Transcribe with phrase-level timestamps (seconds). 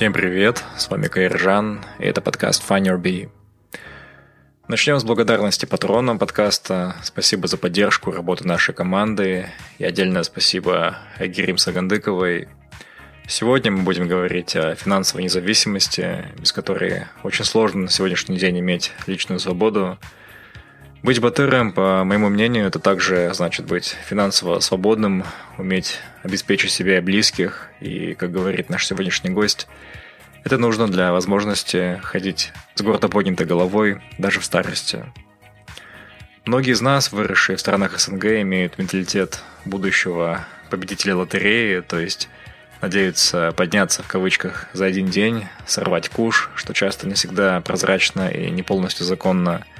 [0.00, 3.28] Всем привет, с вами Кайржан, и это подкаст Find Your Bee.
[4.66, 6.96] Начнем с благодарности патронам подкаста.
[7.02, 9.50] Спасибо за поддержку работы нашей команды.
[9.76, 12.48] И отдельное спасибо Агирим Сагандыковой.
[13.28, 18.92] Сегодня мы будем говорить о финансовой независимости, без которой очень сложно на сегодняшний день иметь
[19.06, 19.98] личную свободу–
[21.02, 25.24] быть батыром, по моему мнению, это также значит быть финансово свободным,
[25.56, 27.68] уметь обеспечить себя и близких.
[27.80, 29.66] И, как говорит наш сегодняшний гость,
[30.44, 35.04] это нужно для возможности ходить с гордо поднятой головой даже в старости.
[36.44, 42.28] Многие из нас, выросшие в странах СНГ, имеют менталитет будущего победителя лотереи, то есть
[42.80, 48.50] надеются подняться в кавычках за один день, сорвать куш, что часто не всегда прозрачно и
[48.50, 49.64] не полностью законно–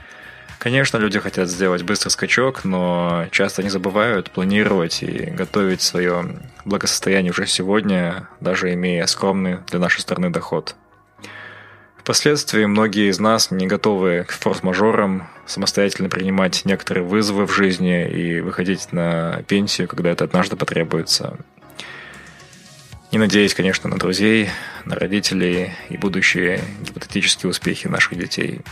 [0.61, 7.31] Конечно, люди хотят сделать быстрый скачок, но часто не забывают планировать и готовить свое благосостояние
[7.31, 10.77] уже сегодня, даже имея скромный для нашей страны доход.
[11.97, 18.41] Впоследствии многие из нас не готовы к форс-мажорам, самостоятельно принимать некоторые вызовы в жизни и
[18.43, 21.39] выходить на пенсию, когда это однажды потребуется.
[23.13, 24.51] Не надеясь, конечно, на друзей,
[24.85, 28.61] на родителей и будущие гипотетические успехи наших детей–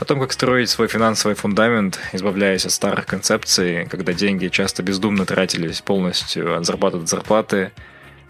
[0.00, 5.24] о том, как строить свой финансовый фундамент, избавляясь от старых концепций, когда деньги часто бездумно
[5.24, 7.72] тратились полностью от зарплаты до зарплаты,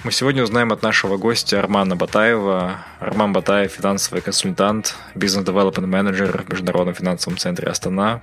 [0.02, 2.84] мы сегодня узнаем от нашего гостя Армана Батаева.
[3.00, 8.20] Арман Батаев– финансовый консультант, бизнес-девелопмент менеджер в Международном финансовом центре Астана.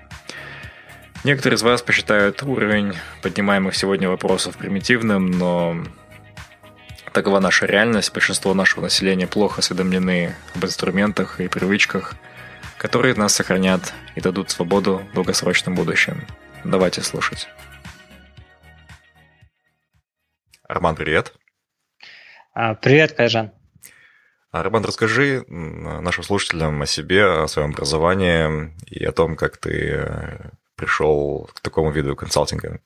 [1.23, 5.78] Некоторые из вас посчитают уровень поднимаемых сегодня вопросов примитивным, но
[7.13, 8.13] такова наша реальность.
[8.13, 12.13] Большинство нашего населения плохо осведомлены об инструментах и привычках–
[12.81, 16.25] которые нас сохранят и дадут свободу в долгосрочном будущем.
[16.64, 17.47] Давайте слушать.
[20.68, 21.31] Арман, привет.
[22.56, 23.52] А, привет, Кайжан.
[24.50, 30.50] Арман, расскажи нашим слушателям о себе, о своем образовании и о том, как ты э,
[30.75, 32.81] пришел к такому виду консалтинга.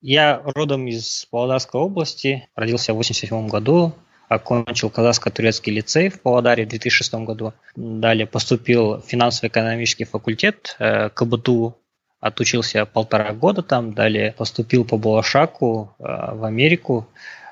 [0.00, 3.92] Я родом из Павлодарской области, родился в 87 году,
[4.28, 7.52] окончил казахско-турецкий лицей в Павлодаре в 2006 году.
[7.76, 11.76] Далее поступил в финансово-экономический факультет э, КБТУ,
[12.20, 13.92] отучился полтора года там.
[13.94, 17.08] Далее поступил по Балашаку э, в Америку,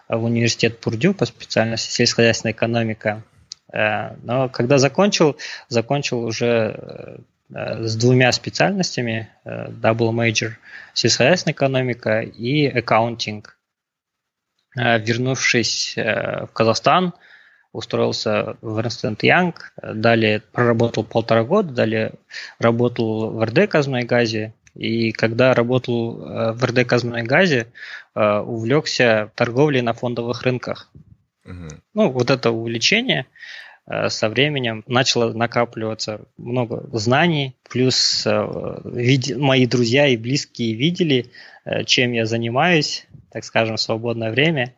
[0.08, 3.22] в университет Пурдю по специальности сельскохозяйственная экономика.
[3.72, 5.36] Э, но когда закончил,
[5.68, 7.20] закончил уже
[7.50, 10.52] с двумя специальностями, double major
[10.94, 13.44] сельскохозяйственная экономика и accounting.
[14.76, 17.12] Э, вернувшись э, в Казахстан,
[17.72, 22.12] устроился в Эрнстенд Янг, далее проработал полтора года, далее
[22.58, 27.68] работал в РД Казмайгазе, и когда работал э, в РД Казмайгазе,
[28.16, 30.88] увлекся торговлей на фондовых рынках.
[31.44, 31.68] Угу.
[31.94, 33.26] Ну, вот это увлечение
[34.06, 41.26] со временем начало накапливаться много знаний, плюс мои друзья и близкие видели,
[41.86, 44.74] чем я занимаюсь, так скажем, в свободное время.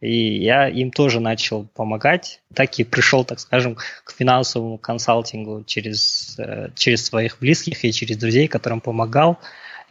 [0.00, 2.40] И я им тоже начал помогать.
[2.54, 8.16] Так и пришел, так скажем, к финансовому консалтингу через, э, через своих близких и через
[8.16, 9.38] друзей, которым помогал.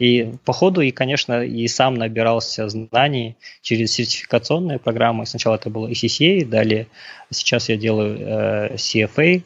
[0.00, 5.26] И по ходу, и, конечно, и сам набирался знаний через сертификационные программы.
[5.26, 6.88] Сначала это было ECCA, далее
[7.30, 9.42] сейчас я делаю э, CFA.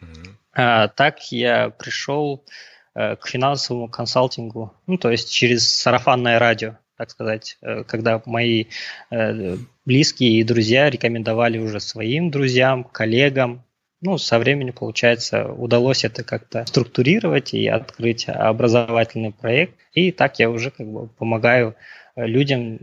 [0.00, 0.30] Mm-hmm.
[0.54, 7.10] А, так я пришел э, к финансовому консалтингу, ну, то есть через сарафанное радио так
[7.10, 8.66] сказать, э, когда мои
[9.10, 13.64] э, близкие и друзья рекомендовали уже своим друзьям, коллегам,
[14.00, 19.74] ну, со временем, получается, удалось это как-то структурировать и открыть образовательный проект.
[19.94, 21.74] И так я уже как бы помогаю
[22.14, 22.78] людям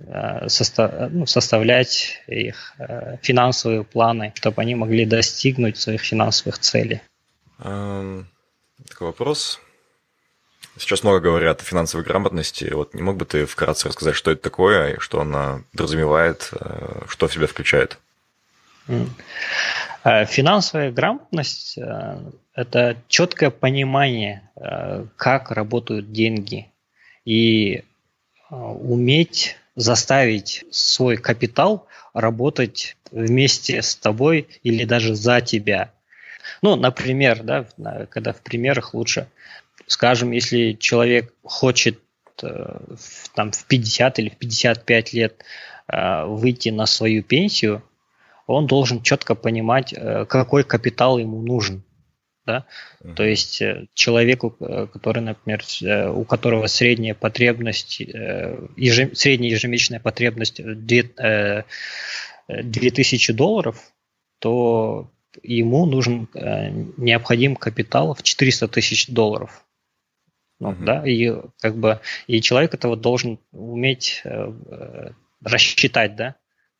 [0.47, 2.75] состав, ну, составлять их
[3.21, 7.01] финансовые планы, чтобы они могли достигнуть своих финансовых целей.
[7.59, 8.25] Такой
[8.99, 9.59] вопрос.
[10.81, 12.71] Сейчас много говорят о финансовой грамотности.
[12.73, 17.03] Вот не мог бы ты вкратце рассказать, что это такое, и что она подразумевает, э,
[17.07, 17.99] что в себя включает?
[20.03, 22.17] Э, финансовая грамотность э,–
[22.55, 24.49] это четкое понимание,
[25.17, 26.71] как работают деньги,
[27.25, 27.83] и
[28.49, 35.91] уметь заставить свой капитал работать вместе с тобой или даже за тебя.
[36.63, 37.67] Ну, например, да,
[38.09, 39.27] когда в примерах лучше–
[39.91, 41.99] скажем, если человек хочет
[42.41, 42.79] э,
[43.35, 45.43] там, в 50 или в 55 лет
[45.87, 47.83] э, выйти на свою пенсию,
[48.47, 51.83] он должен четко понимать, э, какой капитал ему нужен.
[52.45, 52.65] Да?
[53.03, 53.13] Uh-huh.
[53.15, 53.61] То есть
[53.93, 55.61] человеку, который, например,
[56.15, 61.65] у которого средняя потребность, ежем, средняя ежемесячная потребность 2,
[62.47, 63.79] 2000 долларов,
[64.39, 65.11] то
[65.43, 66.29] ему нужен
[66.97, 69.63] необходим капитал в 400 тысяч долларов.
[70.61, 70.83] Ну, uh-huh.
[70.83, 75.09] да, и как бы и человек этого должен уметь э, э,
[75.43, 76.35] рассчитать, да,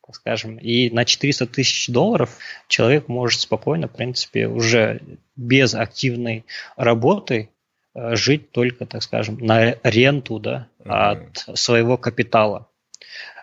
[0.06, 0.56] так скажем.
[0.58, 2.38] И на 400 тысяч долларов
[2.68, 5.00] человек может спокойно, в принципе, уже
[5.34, 6.44] без активной
[6.76, 7.50] работы
[7.96, 11.42] э, жить только, так скажем, на ренту, да, uh-huh.
[11.48, 12.68] от своего капитала.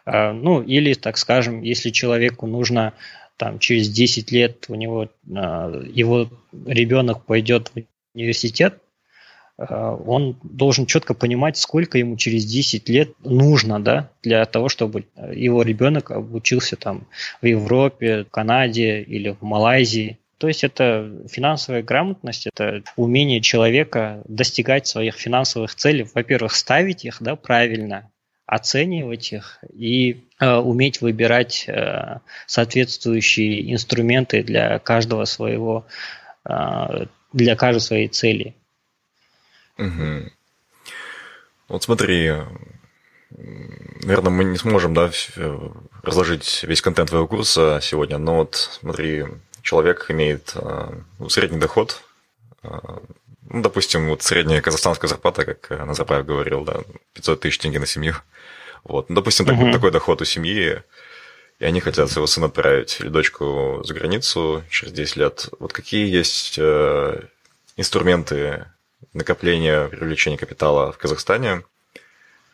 [0.06, 2.94] Э, ну, или, так скажем, если человеку нужно
[3.36, 5.10] там через 10 лет у него э,
[5.94, 6.30] его
[6.66, 7.84] ребенок пойдет в
[8.16, 8.82] университет,
[9.60, 15.64] он должен четко понимать, сколько ему через 10 лет нужно, да, для того, чтобы его
[15.64, 17.08] ребенок обучился там
[17.42, 20.18] в Европе, Канаде или в Малайзии.
[20.38, 26.08] То есть это финансовая грамотность, это умение человека достигать своих финансовых целей.
[26.16, 28.10] Во-первых, ставить их да, правильно,
[28.46, 35.86] оценивать их и э, уметь выбирать э, соответствующие инструменты для каждого своего,
[36.46, 38.56] э, для каждой своей цели.
[39.80, 40.30] Угу.
[41.70, 42.34] Вот смотри,
[43.32, 45.12] наверное, мы не сможем, да,
[46.04, 49.26] разложить весь контент твоего курса сегодня, но вот смотри,
[49.62, 52.02] человек имеет а, ну, средний доход,
[52.64, 53.02] а,
[53.50, 56.82] ну, допустим, вот средняя казахстанская зарплата, как Назарбаев говорил, да,
[57.14, 58.16] 500 тысяч тенге на семью.
[58.84, 59.56] Вот, ну, допустим, угу.
[59.56, 60.82] такой, такой доход у семьи,
[61.60, 65.50] и они хотят своего сына отправить или дочку за границу через 10 лет.
[65.60, 67.22] Вот какие есть э,
[67.76, 68.66] инструменты
[69.14, 71.64] накопления, привлечения капитала в Казахстане,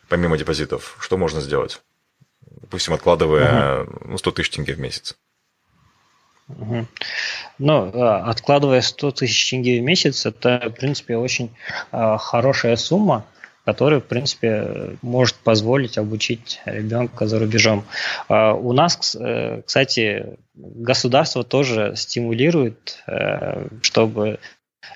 [0.09, 1.81] помимо депозитов, что можно сделать?
[2.61, 3.99] Допустим, откладывая угу.
[4.05, 5.17] ну, 100 тысяч тенге в месяц.
[6.47, 6.87] Угу.
[7.59, 11.55] Ну, а, откладывая 100 тысяч тенге в месяц, это, в принципе, очень
[11.91, 13.25] а, хорошая сумма,
[13.65, 17.83] которая, в принципе, может позволить обучить ребенка за рубежом.
[18.29, 24.39] А, у нас, э, кстати, государство тоже стимулирует, э, чтобы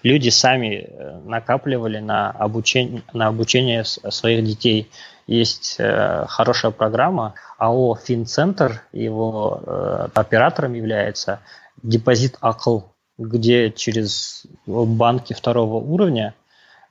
[0.04, 4.90] люди сами э, накапливали на обучение, на обучение своих детей.
[5.28, 11.40] Есть э, хорошая программа, АО «Финцентр», его э, оператором является
[11.84, 12.82] депозит АКЛ,
[13.18, 16.34] где через банки второго уровня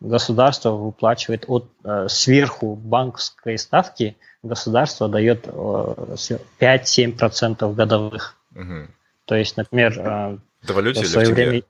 [0.00, 1.69] государство выплачивает от
[2.09, 8.37] сверху банковской ставки, государство дает 5-7% годовых.
[8.55, 8.87] Угу.
[9.25, 11.62] То есть, например, в валюте в свое время...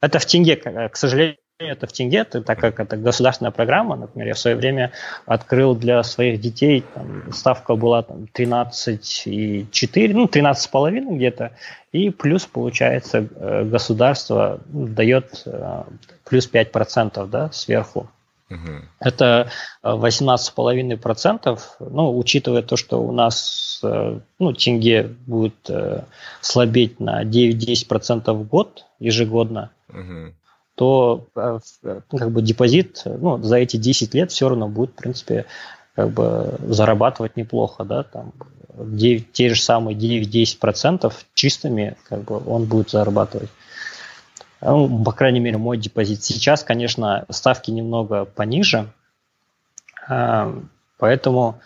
[0.00, 4.34] Это в тенге, к сожалению, это в тенге, так как это государственная программа, например, я
[4.34, 4.92] в свое время
[5.26, 11.52] открыл для своих детей, там, ставка была там 13,4, ну, 13,5 где-то,
[11.90, 15.82] и плюс, получается, э, государство дает э,
[16.24, 18.08] плюс 5% да, сверху.
[18.50, 18.70] Угу.
[19.00, 19.50] Это
[19.82, 25.70] 18,5%, ну, учитывая то, что у нас э, ну, тенге будет
[26.40, 30.32] слабеть на 9-10% в год ежегодно, угу.
[30.74, 31.58] то э,
[32.10, 35.44] как бы депозит ну, за эти 10 лет все равно будет, в принципе,
[35.94, 38.32] как бы зарабатывать неплохо, да, там
[38.78, 43.50] 9, те же самые 9-10% чистыми как бы он будет зарабатывать.
[44.60, 46.24] Ну, по крайней мере, мой депозит.
[46.24, 48.92] Сейчас, конечно, ставки немного пониже,
[50.08, 50.52] э,
[50.98, 51.60] поэтому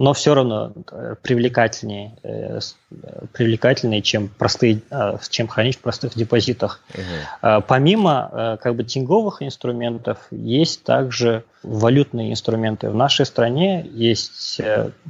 [0.00, 4.80] но все равно э, привлекательнее, э, э, привлекательнее, чем простые,
[5.28, 6.80] чем хранить в простых депозитах.
[6.94, 7.62] Угу.
[7.66, 12.88] Помимо как бы тенговых инструментов есть также валютные инструменты.
[12.88, 14.60] В нашей стране есть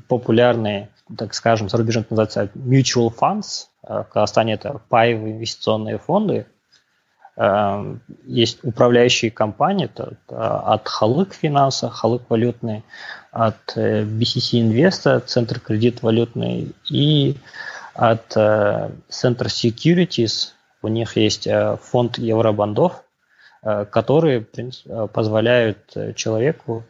[0.09, 6.47] популярные, так скажем, за рубежом называется mutual funds, в Казахстане это паевые инвестиционные фонды,
[8.27, 12.85] есть управляющие компании это, от Халык финанса, Халык валютный,
[13.31, 17.37] от BCC Инвеста, Центр кредит валютный и
[17.95, 20.49] от Center Securities.
[20.83, 21.49] У них есть
[21.83, 23.05] фонд евробандов,
[23.63, 24.47] которые
[25.13, 26.85] позволяют человеку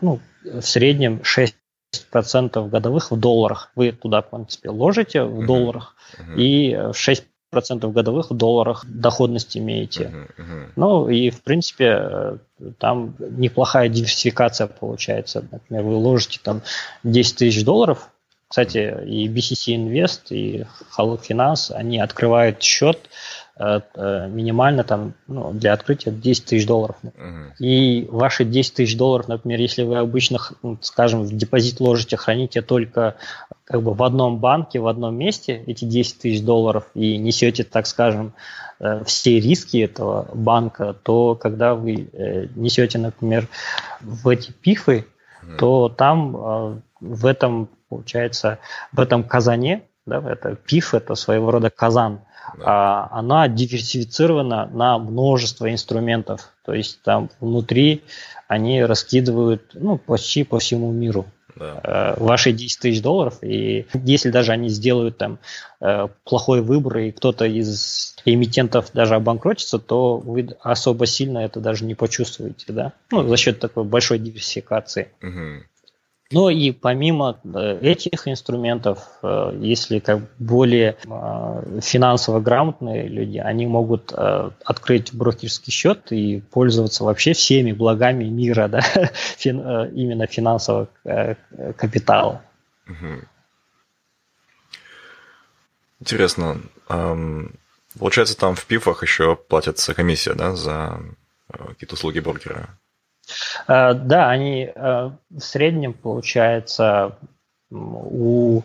[0.00, 3.70] ну, в среднем 6% годовых в долларах.
[3.74, 5.46] Вы туда, в принципе, ложите в uh-huh.
[5.46, 6.36] долларах uh-huh.
[6.36, 10.04] и 6% годовых в долларах доходность имеете.
[10.04, 10.30] Uh-huh.
[10.38, 10.66] Uh-huh.
[10.76, 12.38] Ну и, в принципе,
[12.78, 15.44] там неплохая диверсификация получается.
[15.50, 16.62] Например, вы ложите там
[17.04, 18.10] 10 тысяч долларов,
[18.48, 20.64] кстати, и BCC Invest, и
[20.96, 26.96] Haluk Finance, они открывают счет Э, минимально там ну, для открытия 10 тысяч долларов.
[27.02, 27.56] Uh-huh.
[27.58, 32.62] И ваши 10 тысяч долларов, например, если вы обычно, ну, скажем, в депозит ложите, храните
[32.62, 33.16] только
[33.64, 37.86] как бы в одном банке, в одном месте эти 10 тысяч долларов и несете, так
[37.86, 38.32] скажем,
[38.78, 43.48] э, все риски этого банка, то когда вы э, несете, например,
[44.00, 45.04] в эти пифы,
[45.42, 45.56] uh-huh.
[45.56, 48.58] то там в этом, получается,
[48.92, 52.20] в этом казане, да, это пиф, это своего рода казан,
[52.56, 52.64] да.
[52.64, 56.52] а, она диверсифицирована на множество инструментов.
[56.64, 58.02] То есть там внутри
[58.46, 61.26] они раскидывают ну, почти по всему миру
[61.58, 61.80] да.
[61.82, 63.38] Э, ваши 10 тысяч долларов.
[63.42, 65.38] И если даже они сделают там
[65.80, 71.84] э, плохой выбор, и кто-то из эмитентов даже обанкротится, то вы особо сильно это даже
[71.84, 72.92] не почувствуете, да?
[73.10, 75.08] Ну, за счет такой большой диверсификации.
[75.22, 75.64] Угу.
[76.30, 83.66] Но и помимо э, этих инструментов, э, если как более э, финансово грамотные люди, они
[83.66, 88.80] могут открыть брокерский счет и пользоваться вообще всеми благами мира, да,
[89.44, 90.88] именно финансового
[91.76, 92.42] капитала.
[96.00, 96.60] Интересно.
[97.98, 101.00] Получается, там в ПИФах еще платится комиссия, да, за
[101.50, 102.78] какие-то услуги брокера?
[103.66, 107.16] Э, да, они э, в среднем, получается,
[107.70, 108.62] у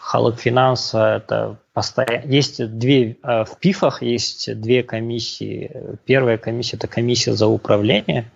[0.00, 2.26] Халок Финанса это постоянно...
[2.26, 3.16] Есть две...
[3.22, 5.70] Э, в ПИФах есть две комиссии.
[6.04, 8.30] Первая комиссия– это комиссия за управление.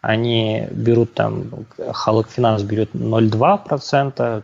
[0.00, 1.66] Они берут там...
[1.92, 4.42] Халок Финанс берет 0,2%,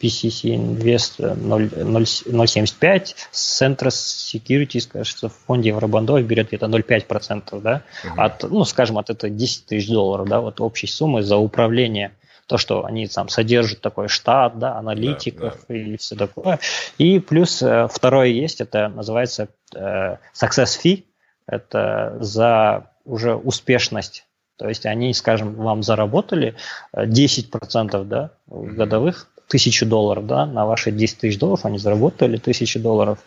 [0.00, 8.20] PCC Invest 0,75, Centros Securities, кажется, в фонде Евробандов берет где-то 0,5%, да, угу.
[8.20, 12.12] от, ну, скажем, от этого 10 тысяч долларов, да, вот общей суммы за управление
[12.50, 15.74] то, что они там содержат такой штат, да, аналитиков да, да.
[15.76, 16.58] и все такое.
[16.98, 21.04] И плюс э, второе есть, это называется э, success fee,
[21.46, 24.26] это за уже успешность.
[24.56, 26.56] То есть они, скажем, вам заработали
[26.94, 33.18] 10% да, годовых, тысячу долларов, да, на ваши 10 тысяч долларов они заработали тысячу долларов.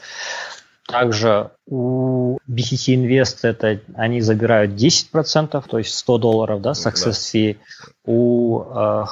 [0.87, 7.57] Также у BCC Invest это они забирают 10%, то есть 100 долларов, да, success fee.
[8.05, 9.05] У э,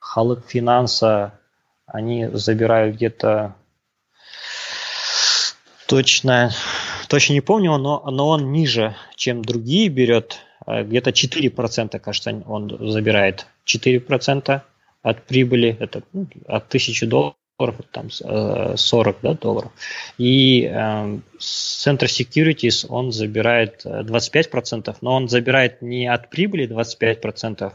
[0.00, 1.34] Халык Финанса
[1.86, 3.54] они забирают где-то
[5.86, 6.50] точно,
[7.08, 10.38] точно не помню, но, но он ниже, чем другие берет.
[10.66, 13.46] Э, где-то 4%, кажется, он забирает.
[13.66, 14.62] 4%
[15.02, 17.36] от прибыли, это ну, от 1000 долларов,
[17.90, 19.72] там 40 э, да, долларов.
[20.18, 27.72] И э, Center Securities, он забирает 25%, но он забирает не от прибыли 25%,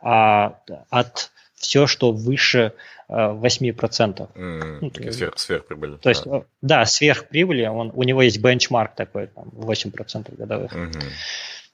[0.00, 0.58] а
[0.90, 2.72] от все, что выше
[3.08, 4.28] 8%.
[4.34, 5.96] Mm, ну, сверх, сверхприбыли.
[5.96, 10.72] То есть, да, да сверхприбыли, он, у него есть бенчмарк такой, там, 8% годовых.
[10.72, 11.02] Mm-hmm.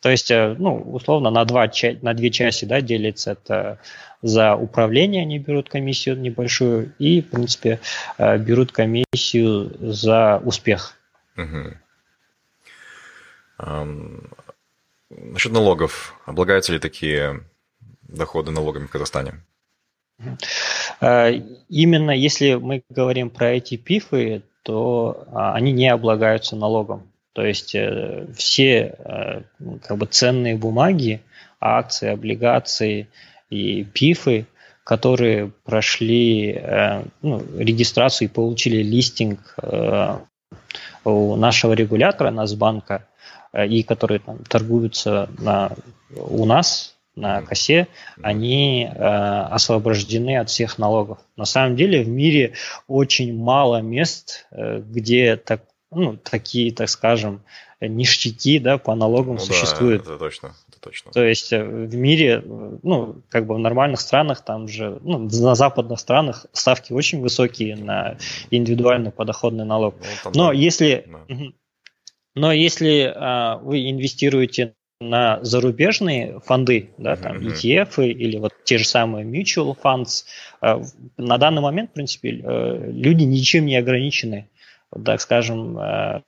[0.01, 1.69] То есть, э, ну, условно, на, два,
[2.03, 3.81] на две части да, делится это
[4.23, 7.81] за управление они берут комиссию небольшую и, в принципе,
[8.17, 10.95] э, берут комиссию за успех.
[11.37, 11.75] Угу.
[13.61, 14.31] Um,
[15.11, 16.15] насчет налогов.
[16.27, 17.45] Облагаются ли такие
[18.03, 19.35] доходы налогами в Казахстане?
[21.01, 21.33] Э,
[21.69, 27.11] именно если мы говорим про эти пифы, то а, они не облагаются налогом.
[27.39, 28.97] То есть э, все
[29.85, 31.21] как бы ценные бумаги,
[31.61, 33.07] акции, облигации,
[33.49, 34.47] и пифы,
[34.83, 40.19] которые прошли э, ну, регистрацию и получили листинг э,
[41.05, 43.07] у нашего регулятора, Насбанка,
[43.53, 45.71] э, и которые там, торгуются на,
[46.11, 47.87] у нас на косе,
[48.21, 51.19] они э, освобождены от всех налогов.
[51.37, 52.55] На самом деле в мире
[52.89, 57.43] очень мало мест, э, где так, ну, такие, так скажем,
[57.81, 60.05] ништяки да, по налогам ну, существуют.
[60.05, 61.13] Да, это точно это точно.
[61.13, 65.55] То есть э, в мире, ну, как бы в нормальных странах, там же, ну, на
[65.55, 68.17] западных странах ставки очень высокие на
[68.51, 69.95] индивидуальный подоходный налог.
[70.25, 70.53] Ну, Но да.
[70.53, 71.07] если...
[71.07, 71.35] Да.
[72.35, 77.53] Но если а, вы инвестируете на зарубежные фонды, да, там uh-huh.
[77.53, 80.25] ETF или вот те же самые mutual funds,
[80.61, 80.81] а,
[81.17, 84.49] на данный момент, в принципе, э, люди ничем не ограничены.
[85.05, 86.23] Так скажем, э,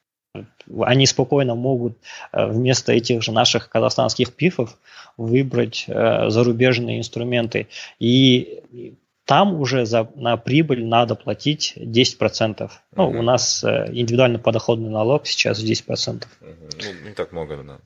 [0.80, 1.98] они спокойно могут
[2.32, 4.78] э, вместо этих же наших казахстанских пифов
[5.16, 7.68] выбрать зарубежные инструменты.
[7.98, 8.62] И
[9.26, 12.70] там уже за, на прибыль надо платить 10%.
[12.96, 13.18] Ну, uh-huh.
[13.18, 15.86] у нас индивидуальный подоходный налог сейчас 10%.
[15.86, 16.24] Uh-huh.
[16.40, 17.80] Ну, не так много, да.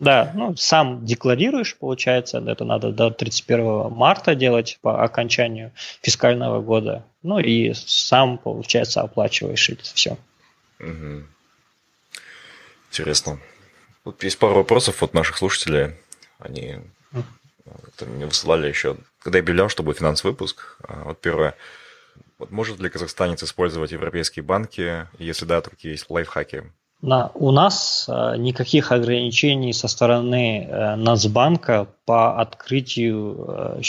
[0.00, 7.04] Да, ну, сам декларируешь, получается, это надо до 31 марта делать по окончанию фискального года.
[7.22, 10.16] Ну и сам, получается, оплачиваешь это все.
[10.78, 11.24] Угу.
[12.90, 13.38] Интересно.
[14.04, 15.94] Тут есть пару вопросов от наших слушателей.
[16.38, 16.78] Они
[17.94, 20.78] это мне высылали еще, когда я объявлял, что будет финансовый выпуск.
[20.82, 21.54] А, вот первое.
[22.38, 25.06] Вот может ли казахстанец использовать европейские банки?
[25.18, 26.72] Если да, то какие есть лайфхаки?
[27.02, 33.80] На, у нас э, никаких ограничений со стороны э, Нацбанка по открытию э,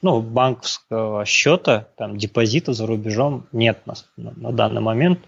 [0.00, 5.18] ну, банковского счета, там, депозита за рубежом нет на, на данный момент,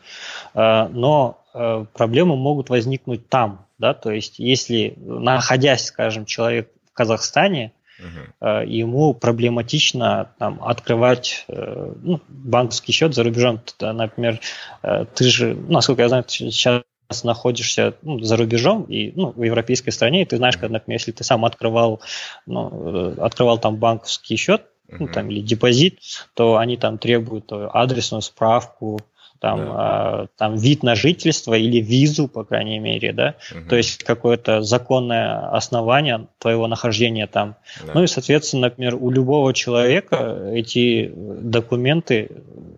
[0.55, 3.67] э, но э, проблемы могут возникнуть там.
[3.79, 3.95] Да?
[3.95, 8.67] То есть если, находясь, скажем, человек в Казахстане, Uh-huh.
[8.67, 13.61] ему проблематично там, открывать э, ну, банковский счет за рубежом.
[13.81, 14.41] Например,
[14.83, 16.83] э, ты же, насколько я знаю, сейчас
[17.23, 21.13] находишься ну, за рубежом и ну, в европейской стране, и ты знаешь, когда, например, если
[21.13, 22.01] ты сам открывал,
[22.47, 24.97] ну, э, открывал там банковский счет, uh-huh.
[25.01, 26.01] ну, там, или депозит,
[26.35, 29.01] то они там требуют адресную справку,
[29.45, 29.73] там, да.
[29.75, 33.69] а, там вид на жительство или визу, по крайней мере, да, угу.
[33.69, 37.57] то есть какое-то законное основание твоего нахождения там.
[37.85, 37.93] Да.
[37.95, 42.31] Ну и, соответственно, например, у любого человека эти документы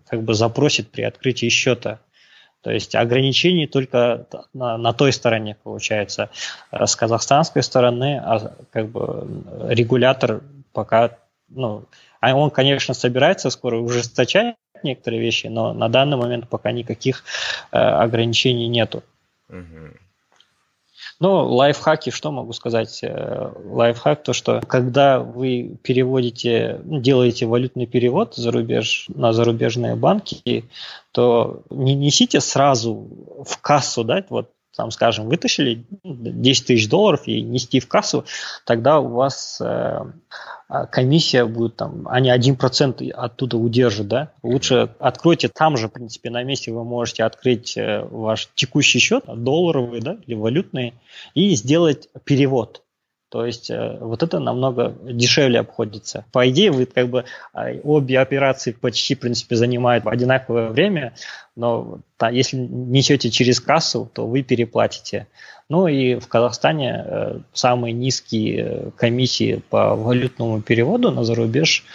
[0.09, 1.99] как бы запросит при открытии счета.
[2.67, 6.29] То есть ограничений только на, на той стороне получается.
[6.69, 9.25] С казахстанской стороны а как бы
[9.69, 10.41] регулятор
[10.73, 11.11] пока,
[11.47, 11.85] ну,
[12.19, 17.23] а он, конечно, собирается скоро ужесточать некоторые вещи, но на данный момент пока никаких
[17.71, 19.01] э, ограничений нету.
[19.47, 19.93] Угу.
[21.19, 22.99] Ну, лайфхаки, что могу сказать?
[23.03, 29.95] Э, лайфхак то, что когда вы переводите, ну, делаете валютный перевод за рубеж, на зарубежные
[29.95, 30.65] банки,
[31.11, 33.07] то не несите сразу
[33.45, 38.23] в кассу, да, вот там, скажем, вытащили 10 тысяч долларов и нести в кассу,
[38.63, 40.05] тогда у вас э,
[40.69, 46.29] а комиссия будет там, они 1% оттуда удержат, да, лучше откройте там же, в принципе,
[46.29, 50.93] на месте вы можете открыть э, ваш текущий счет, долларовый, да, или валютный,
[51.33, 52.83] и сделать перевод.
[53.37, 56.25] То есть э, вот это намного дешевле обходится.
[56.31, 61.13] По идее, вы как бы а, обе операции почти, в принципе, занимают одинаковое время,
[61.55, 65.27] но да, если несете через кассу, то вы переплатите.
[65.69, 71.85] Ну и в Казахстане э, самые низкие э, комиссии по валютному переводу на зарубеж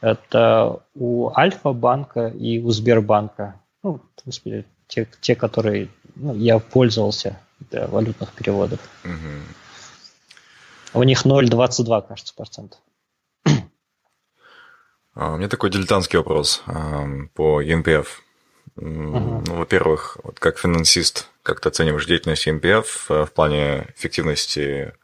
[0.00, 3.60] это у Альфа-банка и у Сбербанка.
[3.82, 7.38] Ну, принципе, те, те которые ну, я пользовался
[7.70, 8.80] для валютных переводов.
[9.04, 9.59] Угу.
[10.92, 12.76] У них 0,22, кажется, процента.
[15.14, 18.06] А, у меня такой дилетантский вопрос а, по ENPF.
[18.76, 19.44] Uh-huh.
[19.46, 24.94] Ну, во-первых, вот как финансист, как ты оцениваешь деятельность ENPF э, в плане эффективности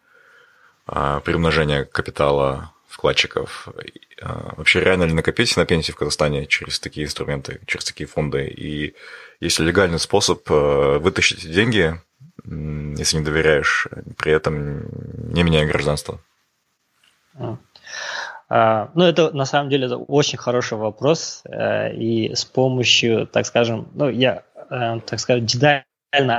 [0.86, 3.68] а, приумножения капитала вкладчиков?
[4.22, 8.46] Вообще реально ли накопить на пенсии в Казахстане через такие инструменты, через такие фонды?
[8.46, 8.94] И
[9.40, 12.00] есть ли легальный способ э, вытащить деньги
[12.44, 16.20] если не доверяешь, при этом не меняя гражданство?
[18.48, 23.88] А, ну, это на самом деле очень хороший вопрос, э, и с помощью, так скажем,
[23.94, 25.84] ну, я, э, так скажем, детально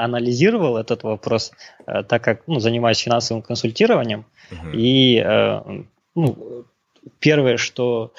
[0.04, 1.52] анализировал этот вопрос,
[1.86, 4.72] э, так как ну, занимаюсь финансовым консультированием, uh-huh.
[4.74, 5.84] и
[6.16, 6.66] ну,
[7.20, 8.14] первое, что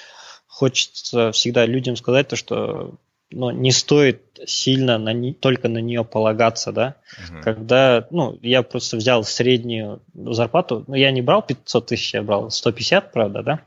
[0.47, 2.95] хочется всегда людям сказать, то что
[3.31, 6.95] но не стоит сильно на не, только на нее полагаться, да.
[7.29, 7.43] Угу.
[7.43, 12.51] Когда, ну, я просто взял среднюю зарплату, ну, я не брал 500 тысяч, я брал
[12.51, 13.61] 150, правда, да,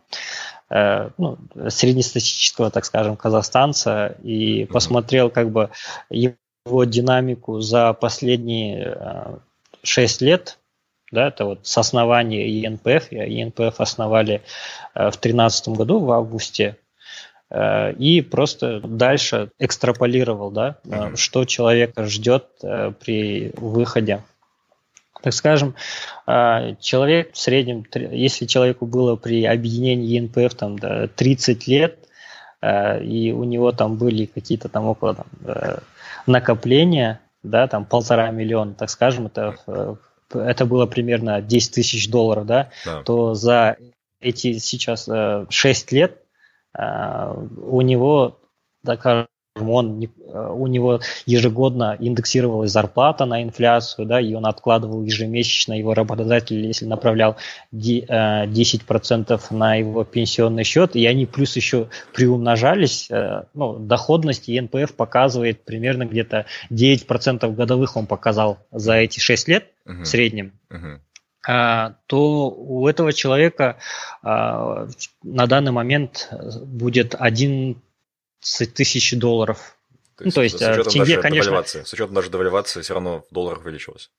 [0.70, 1.38] э, ну,
[1.70, 4.74] среднестатистического, так скажем, казахстанца, и угу.
[4.74, 5.70] посмотрел как бы
[6.10, 9.38] его динамику за последние э,
[9.84, 10.58] 6 лет,
[11.12, 14.42] да, это вот с основания ИНПФ, ИНПФ основали
[14.96, 16.78] э, в 2013 году, в августе,
[17.54, 21.18] и просто дальше экстраполировал, да, mm-hmm.
[21.18, 24.24] что человека ждет э, при выходе.
[25.22, 25.76] Так скажем,
[26.26, 32.00] человек в среднем, если человеку было при объединении ЕНПФ там, да, 30 лет,
[32.66, 35.28] и у него там были какие-то там около там,
[36.26, 39.96] накопления, да, там полтора миллиона, так скажем, это, э,
[40.34, 43.04] это было примерно 10 тысяч долларов, да, да.
[43.04, 43.78] то за
[44.20, 45.10] эти сейчас
[45.50, 46.21] 6 лет
[46.74, 48.40] у него,
[48.86, 50.08] так он, э,
[50.54, 56.86] у него ежегодно индексировалась зарплата на инфляцию, да, и он откладывал ежемесячно, его работодатель, если
[56.86, 57.36] направлял
[57.74, 64.94] 10% э, на его пенсионный счет, и они плюс еще приумножались, э, ну, доходность ЕНПФ
[64.96, 70.04] показывает примерно где-то 9% годовых он показал за эти 6 лет uh-huh.
[70.04, 70.54] в среднем.
[70.70, 71.00] Uh-huh
[71.44, 73.78] то у этого человека
[74.22, 74.88] на
[75.24, 76.30] данный момент
[76.62, 77.82] будет один
[78.40, 79.76] тысяч долларов.
[80.18, 81.64] То есть, ну, то есть с учетом в тенге, конечно...
[81.64, 84.12] С учетом даже девальвации все равно в долларах увеличилось.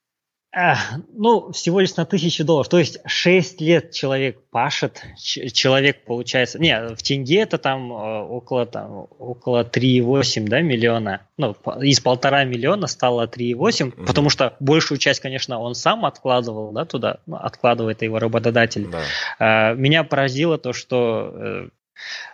[1.14, 2.68] Ну, всего лишь на тысячу долларов.
[2.68, 6.58] То есть 6 лет человек пашет, человек получается...
[6.58, 11.22] Не, в тенге это там э, около, там, около 3,8 да, миллиона.
[11.38, 14.06] Ну, из полтора миллиона стало 3,8, mm-hmm.
[14.06, 18.88] потому что большую часть, конечно, он сам откладывал да, туда, ну, откладывает его работодатель.
[18.90, 19.02] Да.
[19.38, 21.68] А, меня поразило то, что э,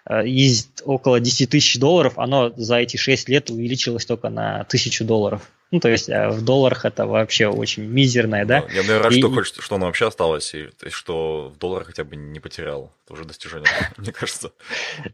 [0.06, 5.04] Э, из около 10 тысяч долларов, оно за эти 6 лет увеличилось только на тысячу
[5.04, 5.50] долларов.
[5.70, 8.64] Ну, то есть э, в долларах это вообще очень мизерное, да?
[8.72, 9.18] Я, наверное, рад, и...
[9.18, 12.90] что, хоть, что оно вообще осталось, и что в долларах хотя бы не потерял.
[13.04, 14.52] Это уже достижение, мне кажется.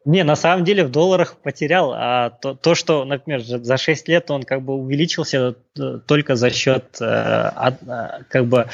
[0.04, 4.30] Не, на самом деле в долларах потерял, а то, то, что, например, за 6 лет
[4.30, 8.68] он как бы увеличился э, только за счет как бы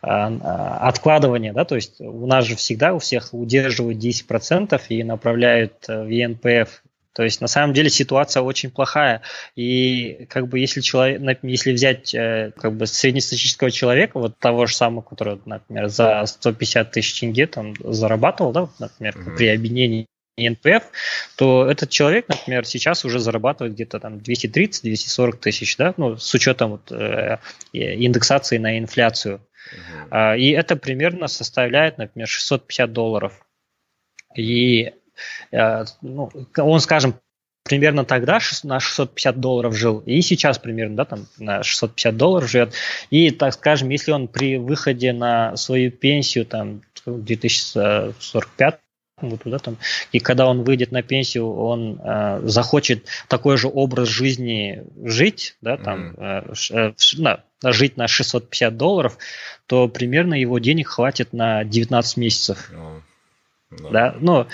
[0.00, 6.04] откладывания, да, то есть у нас же всегда у всех удерживают 10% и направляют э,
[6.04, 6.82] в ЕНПФ.
[7.18, 9.22] То есть на самом деле ситуация очень плохая.
[9.56, 14.76] И как бы если человек, если взять э, как бы среднестатистического человека, вот того же
[14.76, 19.36] самого, который, например, за 150 тысяч тенге там зарабатывал, да, например, mm-hmm.
[19.36, 20.06] при объединении
[20.38, 20.84] НПФ,
[21.34, 26.70] то этот человек, например, сейчас уже зарабатывает где-то там 230-240 тысяч, да, ну, с учетом
[26.70, 27.38] вот, э,
[27.72, 29.40] индексации на инфляцию.
[30.12, 30.38] Uh-huh.
[30.38, 33.44] И это примерно составляет, например, 650 долларов.
[34.36, 34.92] И
[35.50, 37.14] ну, он, скажем,
[37.68, 42.72] примерно тогда на 650 долларов жил, и сейчас примерно, да, там на 650 долларов живет.
[43.10, 48.80] И, так скажем, если он при выходе на свою пенсию, там, 2045
[49.20, 49.76] вот туда там.
[50.12, 55.76] И когда он выйдет на пенсию, он э, захочет такой же образ жизни жить, да,
[55.76, 56.56] там, mm-hmm.
[56.70, 56.92] э,
[57.64, 59.18] э, жить на 650 долларов,
[59.66, 62.70] то примерно его денег хватит на 19 месяцев.
[62.72, 63.00] Oh.
[63.70, 63.90] Да.
[63.90, 64.46] да, ну,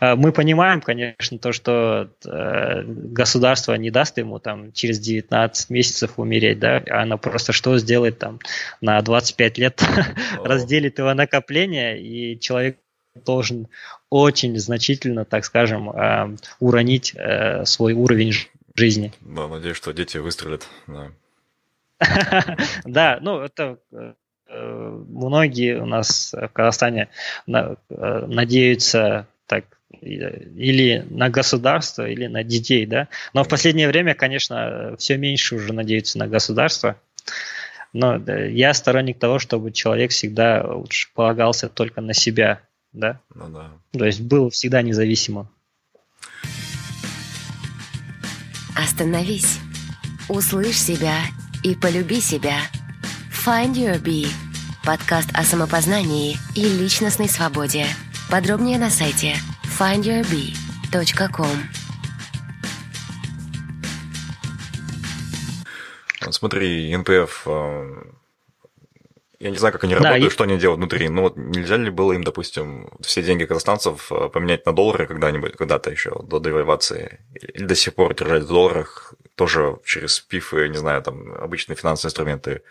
[0.00, 6.12] э, мы понимаем, конечно, то, что э, государство не даст ему там через 19 месяцев
[6.16, 8.40] умереть, да, оно просто что сделает там
[8.80, 10.44] на 25 лет, oh.
[10.44, 12.78] разделит его накопление, и человек
[13.14, 13.68] должен
[14.08, 17.14] очень значительно, так скажем, э, уронить
[17.64, 18.32] свой уровень
[18.74, 19.12] жизни.
[19.20, 20.66] Да, надеюсь, что дети выстрелят.
[20.86, 21.10] Да,
[22.84, 23.78] да ну это
[24.52, 27.08] многие у нас в Казахстане
[27.46, 29.64] надеются так
[30.00, 33.08] или на государство, или на детей, да.
[33.34, 36.96] Но в последнее время, конечно, все меньше уже надеются на государство.
[37.92, 40.66] Но я сторонник того, чтобы человек всегда
[41.14, 42.60] полагался только на себя,
[42.92, 43.20] да?
[43.34, 43.70] Ну да.
[43.92, 45.48] То есть был всегда независимым.
[48.74, 49.58] Остановись.
[50.28, 51.18] Услышь себя
[51.62, 52.56] и полюби себя.
[53.44, 54.28] Find Your Bee.
[54.84, 57.86] Подкаст о самопознании и личностной свободе.
[58.30, 59.34] Подробнее на сайте
[59.80, 61.48] findyourbee.com.
[66.30, 67.48] Смотри, НПФ
[69.40, 70.34] я не знаю, как они да, работают, и...
[70.34, 71.08] что они делают внутри.
[71.08, 75.56] Но вот нельзя ли было им, допустим, все деньги казахстанцев э, поменять на доллары когда-нибудь,
[75.56, 77.18] когда-то еще, до девальвации?
[77.34, 82.10] Или до сих пор держать в долларах, тоже через пифы, не знаю, там, обычные финансовые
[82.10, 82.62] инструменты,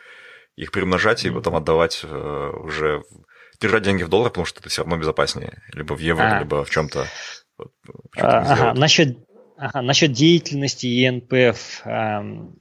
[0.56, 3.04] их примножать и потом отдавать э, уже...
[3.60, 5.62] Держать деньги в долларах, потому что это все равно безопаснее.
[5.74, 6.40] Либо в евро, а.
[6.40, 7.06] либо в чем-то.
[8.18, 9.20] А, ага, насчет,
[9.56, 11.82] ага, насчет деятельности ЕНПФ.
[11.86, 12.56] Эм,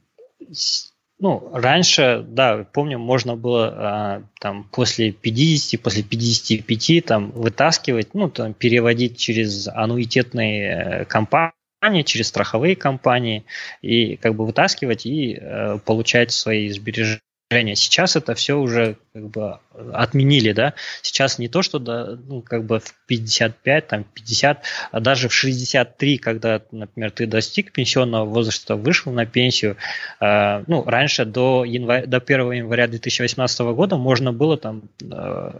[1.21, 8.29] ну, раньше, да, помню, можно было а, там после 50, после 55 там вытаскивать, ну,
[8.29, 13.45] там переводить через аннуитетные э, компании, через страховые компании
[13.81, 17.21] и как бы вытаскивать и э, получать свои сбережения
[17.51, 19.59] Сейчас это все уже как бы
[19.91, 20.73] отменили, да.
[21.01, 25.33] Сейчас не то, что да, ну, как бы в 55, там 50, а даже в
[25.33, 29.75] 63, когда, например, ты достиг пенсионного возраста, вышел на пенсию,
[30.21, 35.51] э, ну, раньше до, января, до 1 января 2018 года можно было там э,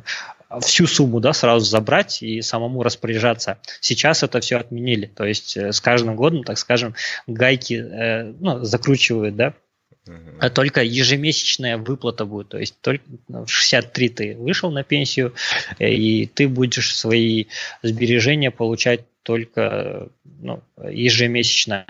[0.61, 3.57] всю сумму, да, сразу забрать и самому распоряжаться.
[3.81, 6.95] Сейчас это все отменили, то есть э, с каждым годом, так скажем,
[7.27, 9.53] гайки, э, ну, закручивают, да,
[10.39, 12.49] а только ежемесячная выплата будет.
[12.49, 15.33] То есть только в 63 ты вышел на пенсию,
[15.79, 17.45] и ты будешь свои
[17.83, 21.85] сбережения получать только ну, ежемесячно.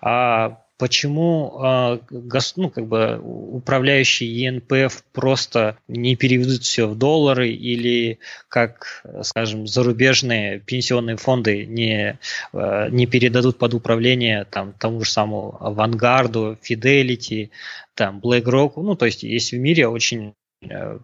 [0.00, 8.18] А почему гос, ну, как бы управляющие ЕНПФ просто не переведут все в доллары или
[8.48, 12.18] как, скажем, зарубежные пенсионные фонды не,
[12.52, 17.50] э, не передадут под управление там, тому же самому Vanguard, Fidelity,
[17.94, 18.72] там, BlackRock.
[18.76, 20.34] Ну, то есть есть в мире очень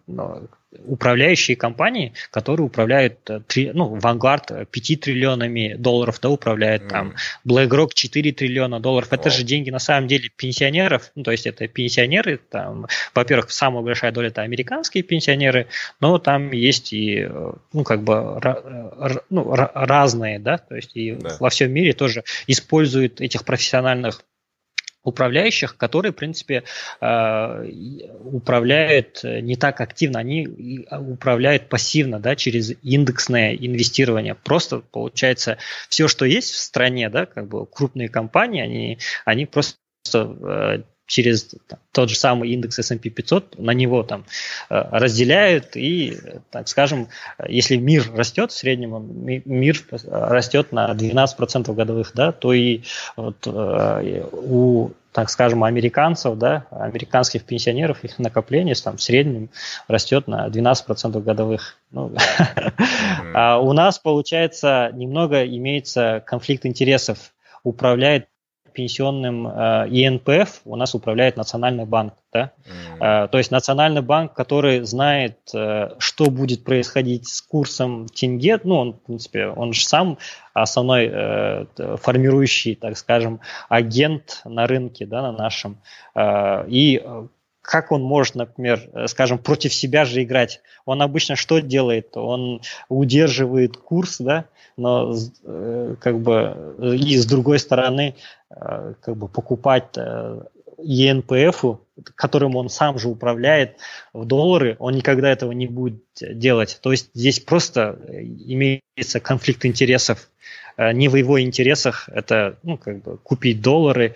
[0.07, 0.49] ну,
[0.85, 3.41] управляющие компании, которые управляют, э,
[3.73, 6.89] ну, Vanguard 5 триллионами долларов, да, управляет mm.
[6.89, 7.15] там,
[7.47, 9.11] BlackRock 4 триллиона долларов.
[9.11, 9.31] Это wow.
[9.31, 14.11] же деньги на самом деле пенсионеров, ну, то есть это пенсионеры, там, во-первых, самая большая
[14.11, 15.67] доля это американские пенсионеры,
[15.99, 18.39] но там есть и, э, ну, как бы,
[19.29, 21.37] ну, разные, да, то есть и да.
[21.39, 24.21] во всем мире тоже используют этих профессиональных
[25.05, 26.63] управляющих, которые, в принципе,
[26.99, 27.69] э,
[28.25, 34.35] управляют не так активно, они управляют пассивно, да, через индексное инвестирование.
[34.35, 39.77] Просто получается все, что есть в стране, да, как бы крупные компании, они, они просто
[40.13, 44.25] э, через там, тот же самый индекс S&P 500, на него там
[44.69, 46.17] э, разделяют и,
[46.51, 47.07] так скажем,
[47.47, 52.81] если мир растет, в среднем мир растет на 12% годовых, да, то и
[53.15, 59.49] вот, э, у так скажем, американцев, да, американских пенсионеров, их накопление там, в среднем
[59.87, 61.77] растет на 12% годовых.
[61.91, 62.13] Ну,
[63.33, 67.31] а у нас, получается, немного имеется конфликт интересов.
[67.63, 68.27] Управляет
[68.75, 72.13] пенсионным э, у нас управляет Национальный банк.
[72.31, 72.51] Да?
[72.99, 73.25] Mm.
[73.25, 78.75] Э, то есть Национальный банк, который знает, э, что будет происходить с курсом тенге, ну,
[78.75, 80.17] он, в принципе, он же сам
[80.53, 81.65] основной э,
[82.01, 85.81] формирующий, так скажем, агент на рынке, да, на нашем.
[86.13, 87.01] Э, и
[87.65, 90.61] как он может, например, э, скажем, против себя же играть?
[90.85, 92.15] Он обычно что делает?
[92.15, 94.45] Он удерживает курс, да,
[94.77, 98.15] но э, как бы и с другой стороны
[98.49, 99.97] э, как бы покупать
[100.77, 101.79] ЕНПФ,
[102.15, 103.77] которым он сам же управляет
[104.13, 106.77] в доллары, он никогда этого не будет делать.
[106.81, 110.29] То есть здесь просто имеется конфликт интересов.
[110.77, 114.15] Не в его интересах это ну, как бы купить доллары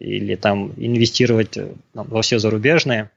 [0.00, 3.12] или там инвестировать э, во все зарубежное.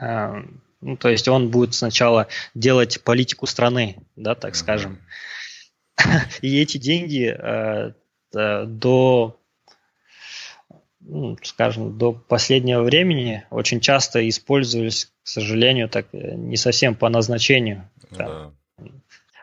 [0.00, 0.42] Э,
[0.80, 4.98] ну, то есть он будет сначала делать политику страны, да, так скажем.
[6.42, 7.92] И эти деньги э,
[8.32, 9.40] до,
[11.00, 17.88] ну, скажем, до последнего времени очень часто использовались, к сожалению, так не совсем по назначению.
[18.10, 18.52] Да.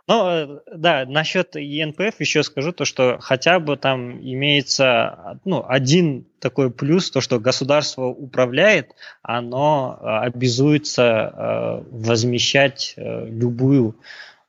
[0.10, 6.26] Ну, э, да, насчет ЕНПФ еще скажу то, что хотя бы там имеется ну, один
[6.39, 13.95] такой плюс, то, что государство управляет, оно э, обязуется э, возмещать любую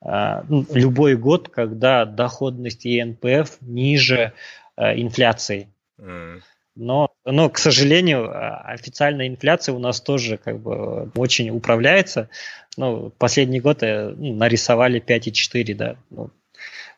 [0.02, 4.32] ну, любой год, когда доходность ЕНПФ ниже
[4.78, 5.68] инфляции.
[5.98, 6.40] Mm.
[6.74, 8.30] Но, но, к сожалению,
[8.70, 12.28] официальная инфляция у нас тоже как бы очень управляется.
[12.76, 15.96] Ну, последний год э, ну, нарисовали 5,4, да.
[16.10, 16.30] Ну,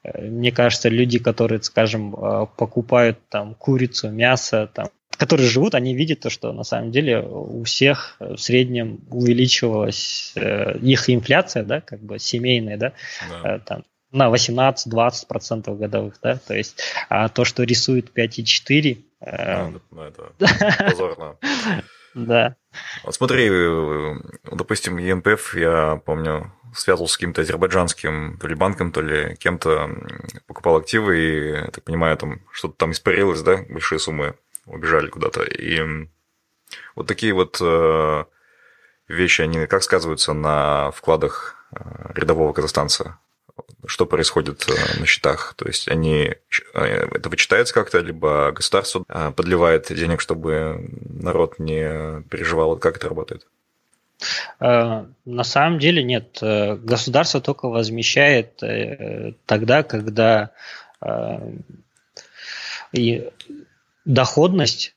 [0.04, 5.94] э, мне кажется, люди, которые, скажем, э, покупают там курицу, мясо, там, которые живут, они
[5.94, 11.80] видят то, что на самом деле у всех в среднем увеличивалась э, их инфляция, да,
[11.80, 12.92] как бы семейная, да,
[13.30, 13.56] да.
[13.56, 18.98] Э, там, на 18-20% годовых, да, то есть а то, что рисует 5,4...
[19.24, 19.70] Э...
[19.90, 20.32] Ну, это
[20.90, 21.36] позорно.
[22.14, 22.56] Да.
[23.04, 23.48] Вот смотри,
[24.44, 29.90] допустим, ЕНПФ, я помню, связывался с каким-то азербайджанским то ли банком, то ли кем-то,
[30.46, 34.34] покупал активы, и, я так понимаю, там что-то там испарилось, да, большие суммы
[34.66, 35.42] убежали куда-то.
[35.42, 36.08] И
[36.94, 38.24] вот такие вот э,
[39.08, 43.18] вещи, они как сказываются на вкладах э, рядового казахстанца?
[43.86, 45.54] Что происходит э, на счетах.
[45.56, 46.34] То есть они
[46.74, 52.76] э, это вычитается как-то, либо государство э, подливает денег, чтобы народ не переживал.
[52.76, 53.46] Как это работает?
[54.60, 56.38] На самом деле нет.
[56.40, 58.62] Государство только возмещает
[59.46, 60.52] тогда, когда
[64.04, 64.94] доходность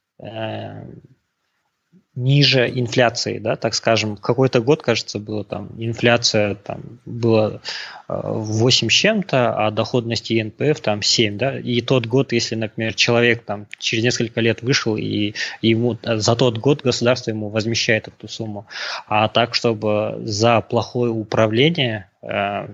[2.16, 4.16] ниже инфляции, да, так скажем.
[4.18, 7.60] Какой-то год, кажется, было там инфляция там была
[8.08, 12.94] 8 э, с чем-то, а доходность ЕНПФ там 7, да, и тот год, если, например,
[12.94, 18.28] человек там через несколько лет вышел, и ему за тот год государство ему возмещает эту
[18.28, 18.66] сумму,
[19.08, 22.68] а так, чтобы за плохое управление, э,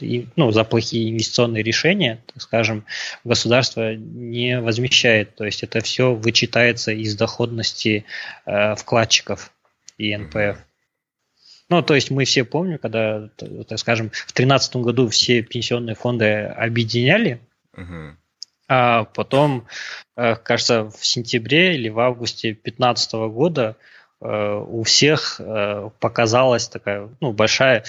[0.00, 2.84] ну, ну, за плохие инвестиционные решения, так скажем,
[3.24, 5.34] государство не возмещает.
[5.36, 8.04] То есть это все вычитается из доходности
[8.46, 9.52] э, вкладчиков
[9.98, 10.58] и НПФ.
[11.70, 13.28] Ну, то есть мы все помним, когда,
[13.68, 17.40] так скажем, в 2013 году все пенсионные фонды объединяли,
[17.76, 18.16] uh-huh.
[18.66, 19.68] а потом,
[20.16, 23.76] э, кажется, в сентябре или в августе 2015 года
[24.20, 27.84] э, у всех э, показалась такая ну, большая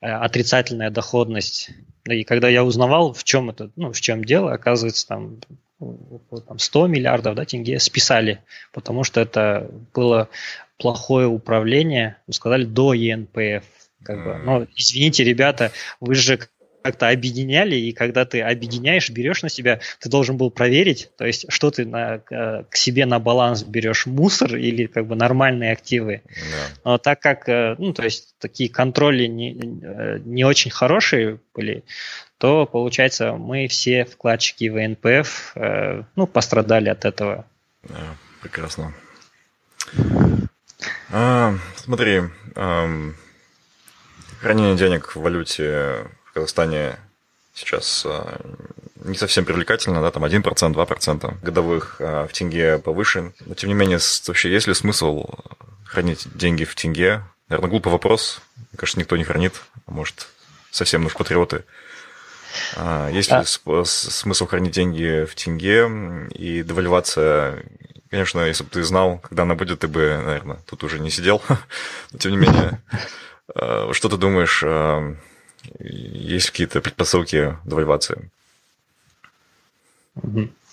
[0.00, 1.70] отрицательная доходность.
[2.06, 5.40] И когда я узнавал, в чем это, ну, в чем дело, оказывается, там
[6.46, 8.40] там 100 миллиардов да, тенге списали,
[8.72, 10.28] потому что это было
[10.78, 13.64] плохое управление, ну, сказали, до ЕНПФ.
[14.02, 14.38] Как бы.
[14.44, 16.38] Но извините, ребята, вы же
[16.84, 21.46] как-то объединяли, и когда ты объединяешь, берешь на себя, ты должен был проверить, то есть
[21.48, 26.20] что ты на, к себе на баланс берешь, мусор или как бы нормальные активы.
[26.26, 26.90] Да.
[26.90, 29.52] Но так как, э, ну, то есть такие контроли не,
[30.26, 31.84] не очень хорошие были,
[32.36, 37.46] то, получается, мы все вкладчики в НПФ, э, ну, пострадали от этого.
[37.84, 38.92] Да, прекрасно.
[41.10, 42.24] А, смотри,
[42.56, 42.90] а,
[44.40, 46.96] хранение денег в валюте Казахстане
[47.54, 48.40] сейчас а,
[48.96, 53.32] не совсем привлекательно, да, там 1%, 2% годовых а, в тенге повыше.
[53.46, 55.26] Но, тем не менее, вообще есть ли смысл
[55.84, 57.22] хранить деньги в тенге?
[57.48, 58.40] Наверное, глупый вопрос.
[58.56, 59.54] Мне кажется, никто не хранит.
[59.86, 60.28] А может,
[60.70, 61.64] совсем уж патриоты.
[62.76, 63.84] А, есть ли а...
[63.84, 67.64] смысл хранить деньги в тенге и девальвация
[68.14, 71.42] Конечно, если бы ты знал, когда она будет, ты бы, наверное, тут уже не сидел.
[72.12, 72.80] Но тем не менее,
[73.52, 75.16] э, что ты думаешь, э,
[75.78, 78.30] есть какие-то предпосылки девальвации?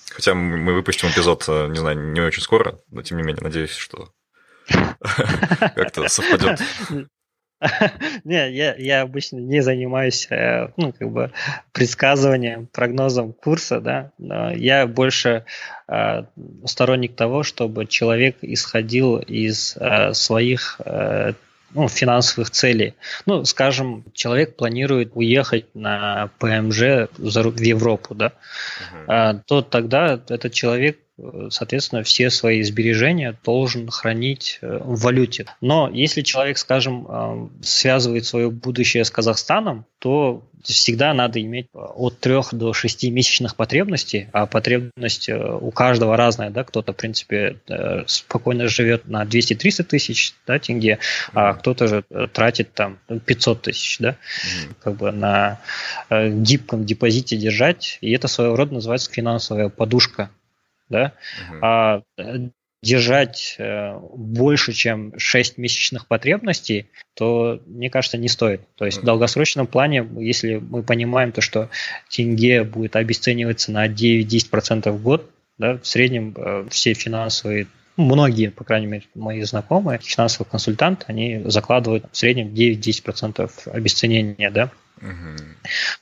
[0.10, 3.72] Хотя мы выпустим эпизод, э, не знаю, не очень скоро, но тем не менее, надеюсь,
[3.72, 4.10] что
[4.68, 6.60] как-то совпадет.
[8.24, 11.32] Не, я, я обычно не занимаюсь э, ну, как бы
[11.74, 14.12] предсказыванием, прогнозом курса, да.
[14.18, 15.46] Но я больше
[15.88, 16.24] э,
[16.66, 21.34] сторонник того, чтобы человек исходил из э, своих э,
[21.74, 22.94] ну, финансовых целей.
[23.26, 28.34] Ну, скажем, человек планирует уехать на ПМЖ в Европу, да,
[29.08, 29.42] uh-huh.
[29.46, 30.98] то тогда этот человек
[31.50, 35.46] соответственно, все свои сбережения должен хранить э, в валюте.
[35.62, 42.42] Но если человек, скажем, связывает свое будущее с Казахстаном, то всегда надо иметь от 3
[42.54, 47.58] до 6 месячных потребностей, а потребность э, у каждого разная, да, кто-то, в принципе,
[48.08, 51.00] спокойно живет на 200-300 тысяч да, тенге,
[51.34, 54.18] а кто-то же тратит там 500 тысяч, да,
[54.82, 55.60] как бы на
[56.10, 60.30] гибком депозите держать, и это своего рода называется финансовая подушка
[60.92, 61.14] да,
[61.62, 62.50] а э,
[62.82, 68.62] держать э, больше, чем 6 месячных потребностей, то, мне кажется, не стоит.
[68.76, 71.70] То есть в долгосрочном плане, если мы понимаем то, что
[72.10, 77.68] тенге будет обесцениваться на 9-10% в год, да, в среднем э, все финансовые
[77.98, 84.72] многие, по крайней мере, мои знакомые, финансовые консультанты, они закладывают в среднем 9-10% обесценения, да,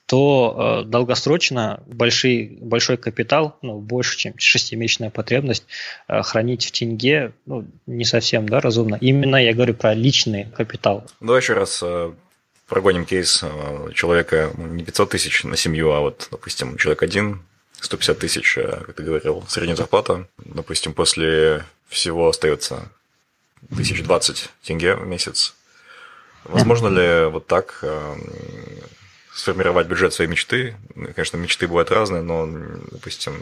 [0.06, 5.66] то э, долгосрочно большой, большой капитал, ну, больше, чем шестимесячная потребность,
[6.08, 8.98] э, хранить в тенге ну, не совсем да, разумно.
[9.00, 11.06] Именно я говорю про личный капитал.
[11.20, 12.12] Давай еще раз э,
[12.68, 17.42] прогоним кейс э, человека ну, не 500 тысяч на семью, а вот, допустим, человек один,
[17.82, 20.28] 150 тысяч, э, как ты говорил, средняя зарплата.
[20.38, 22.90] Допустим, после всего остается
[23.72, 25.56] 1020 тенге в месяц
[26.46, 28.16] Возможно ли вот так э,
[29.34, 30.76] сформировать бюджет своей мечты?
[31.16, 32.48] Конечно, мечты бывают разные, но,
[32.92, 33.34] допустим,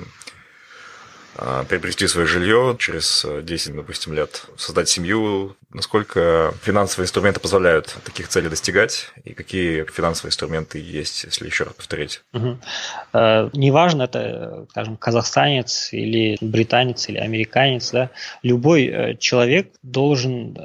[1.35, 5.55] э, приобрести свое жилье через 10, допустим, лет, создать семью.
[5.71, 11.73] Насколько финансовые инструменты позволяют таких целей достигать, и какие финансовые инструменты есть, если еще раз
[11.73, 12.23] повторить?
[12.33, 12.59] Угу.
[13.53, 18.09] неважно, это, скажем, казахстанец или британец или американец, да,
[18.41, 20.57] любой человек должен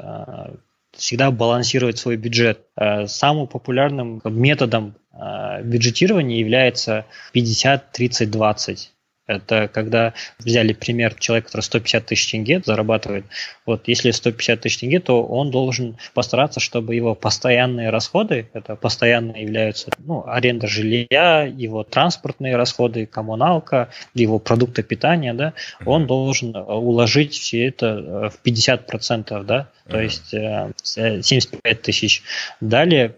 [1.03, 2.61] всегда балансировать свой бюджет.
[2.77, 8.89] Э, самым популярным методом э, бюджетирования является 50-30-20.
[9.27, 13.25] Это когда взяли пример человека, который 150 тысяч тенге зарабатывает.
[13.65, 19.37] Вот если 150 тысяч тенге, то он должен постараться, чтобы его постоянные расходы, это постоянно
[19.37, 25.55] являются ну, аренда жилья, его транспортные расходы, коммуналка, его продукты питания, да,
[25.87, 32.23] он должен уложить все это в 50%, да, то есть 75 э, тысяч.
[32.61, 33.17] Далее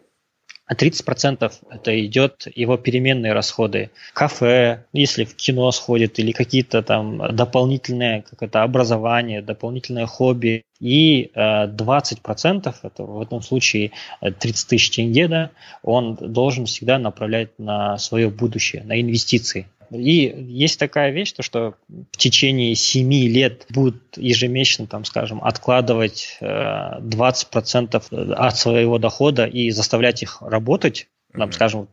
[0.67, 3.91] а 30% это идет его переменные расходы.
[4.15, 10.63] Кафе, если в кино сходит, или какие-то там дополнительные, как это, образование, дополнительное хобби.
[10.81, 15.51] И 20%, это в этом случае 30 тысяч тенге, да,
[15.83, 19.67] он должен всегда направлять на свое будущее, на инвестиции.
[19.95, 26.39] И есть такая вещь, то, что в течение 7 лет будут ежемесячно, там, скажем, откладывать
[26.41, 31.89] 20% э, от своего дохода и заставлять их работать, там, скажем,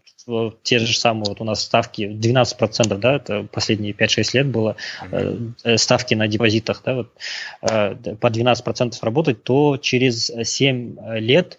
[0.62, 4.76] те же самые вот у нас ставки 12%, да, это последние 5-6 лет было,
[5.12, 7.12] э, ставки на депозитах, да, вот,
[7.62, 11.58] э, по 12% работать, то через 7 лет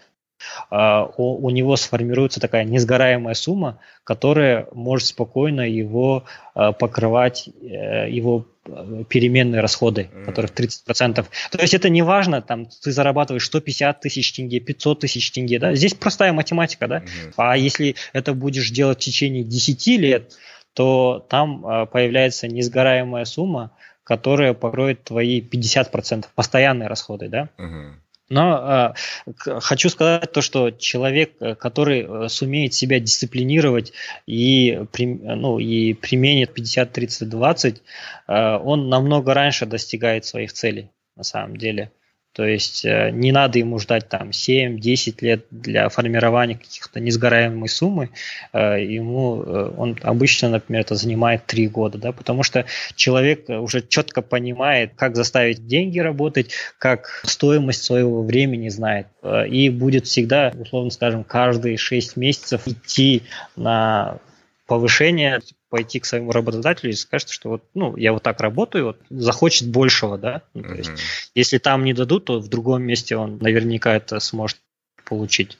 [0.70, 6.24] у, у него сформируется такая несгораемая сумма, которая может спокойно его
[6.54, 10.24] а, покрывать, э, его э, переменные расходы, mm.
[10.24, 11.24] которых 30%.
[11.50, 15.74] То есть это не важно, там, ты зарабатываешь 150 тысяч тенге, 500 тысяч тенге, да,
[15.74, 17.32] здесь простая математика, да, mm-hmm.
[17.36, 20.32] а если это будешь делать в течение 10 лет,
[20.74, 23.70] то там а, появляется несгораемая сумма,
[24.04, 27.48] которая покроет твои 50% постоянные расходы, да.
[27.56, 27.92] Mm-hmm.
[28.32, 28.94] Но
[29.26, 33.92] э, хочу сказать то, что человек, э, который э, сумеет себя дисциплинировать
[34.26, 37.82] и, ну, и применит 50-30-20,
[38.28, 41.92] э, он намного раньше достигает своих целей на самом деле.
[42.32, 48.08] То есть э, не надо ему ждать там 7-10 лет для формирования каких-то несгораемой суммы.
[48.54, 52.64] Э, ему э, он обычно, например, это занимает 3 года, да, потому что
[52.96, 59.08] человек уже четко понимает, как заставить деньги работать, как стоимость своего времени знает.
[59.48, 63.22] И будет всегда, условно скажем, каждые 6 месяцев идти
[63.56, 64.18] на
[64.66, 65.40] повышение
[65.72, 69.70] пойти к своему работодателю и скажет, что вот, ну, я вот так работаю, вот, захочет
[69.70, 70.42] большего, да.
[70.52, 70.90] Ну, то есть,
[71.34, 74.58] если там не дадут, то в другом месте он наверняка это сможет
[75.06, 75.56] получить.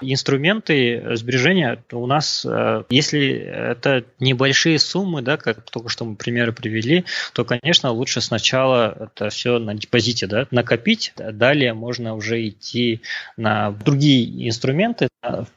[0.00, 6.52] Инструменты сбережения у нас, э, если это небольшие суммы, да, как только что мы примеры
[6.52, 13.00] привели, то, конечно, лучше сначала это все на депозите да, накопить, далее можно уже идти
[13.36, 15.08] на другие инструменты.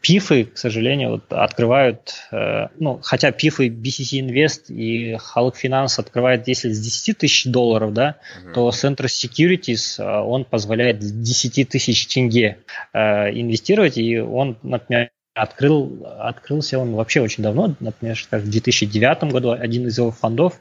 [0.02, 6.48] Пифы, к сожалению, вот открывают, э, ну, хотя пифы BCC Invest и Halk Finance открывают,
[6.48, 8.54] если с 10 тысяч долларов, да, uh-huh.
[8.54, 12.58] то Center Securities, э, он позволяет 10 тысяч тенге
[12.94, 19.52] инвестировать, делать, и он, например, открыл, открылся он вообще очень давно, например, в 2009 году
[19.52, 20.60] один из его фондов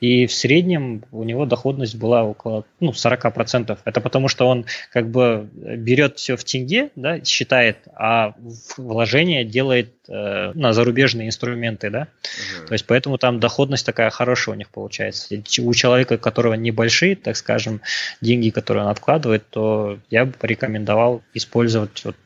[0.00, 3.78] и в среднем у него доходность была около ну, 40%.
[3.84, 8.34] Это потому, что он как бы берет все в тенге, да, считает, а
[8.76, 11.90] вложение делает э, на зарубежные инструменты.
[11.90, 12.08] Да?
[12.58, 12.66] Угу.
[12.68, 15.34] То есть поэтому там доходность такая хорошая у них получается.
[15.60, 17.80] У человека, у которого небольшие, так скажем,
[18.20, 22.16] деньги, которые он откладывает, то я бы порекомендовал использовать вот,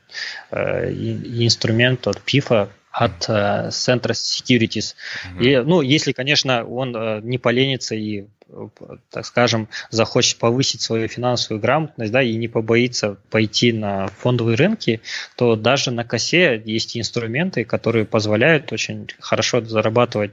[0.52, 4.94] инструмент от ПИФа, от э, Center Securities.
[4.94, 5.42] Mm-hmm.
[5.42, 8.68] И, ну, если, конечно, он э, не поленится и, э,
[9.10, 15.00] так скажем, захочет повысить свою финансовую грамотность, да, и не побоится пойти на фондовые рынки,
[15.36, 20.32] то даже на косе есть инструменты, которые позволяют очень хорошо зарабатывать.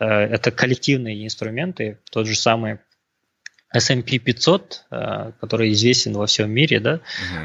[0.00, 2.78] Э, это коллективные инструменты, тот же самый
[3.72, 7.00] S&P 500, э, который известен во всем мире, да,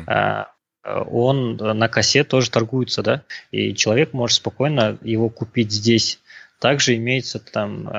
[0.07, 0.45] uh-huh
[0.85, 6.19] он на косе тоже торгуется, да, и человек может спокойно его купить здесь.
[6.59, 7.89] Также имеется там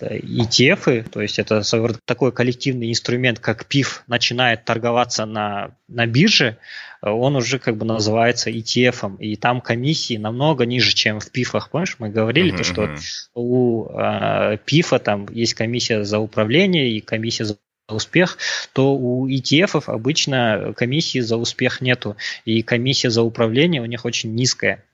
[0.00, 1.62] ETF, то есть это
[2.04, 6.56] такой коллективный инструмент, как PIF, начинает торговаться на, на бирже,
[7.00, 11.60] он уже как бы называется ETF, и там комиссии намного ниже, чем в PIF.
[11.70, 12.96] Помнишь, мы говорили, uh-huh, то, что
[13.34, 17.56] у э, PIF там есть комиссия за управление и комиссия за
[17.88, 18.38] успех,
[18.72, 24.34] то у ETF обычно комиссии за успех нету, и комиссия за управление у них очень
[24.34, 24.84] низкая.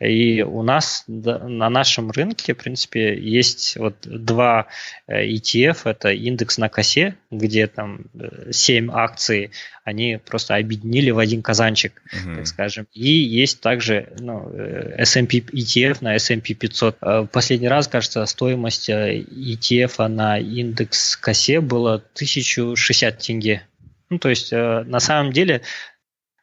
[0.00, 4.66] И у нас на нашем рынке, в принципе, есть вот два
[5.06, 5.82] э, ETF.
[5.84, 8.06] Это индекс на косе, где там
[8.50, 9.50] 7 э, акций,
[9.84, 12.36] они просто объединили в один казанчик, uh-huh.
[12.36, 12.86] так скажем.
[12.92, 17.30] И есть также ну, э, S&P ETF на S&P 500.
[17.30, 23.62] Последний раз, кажется, стоимость ETF на индекс косе была 1060 тенге.
[24.10, 25.93] Ну, то есть, на самом деле, Э,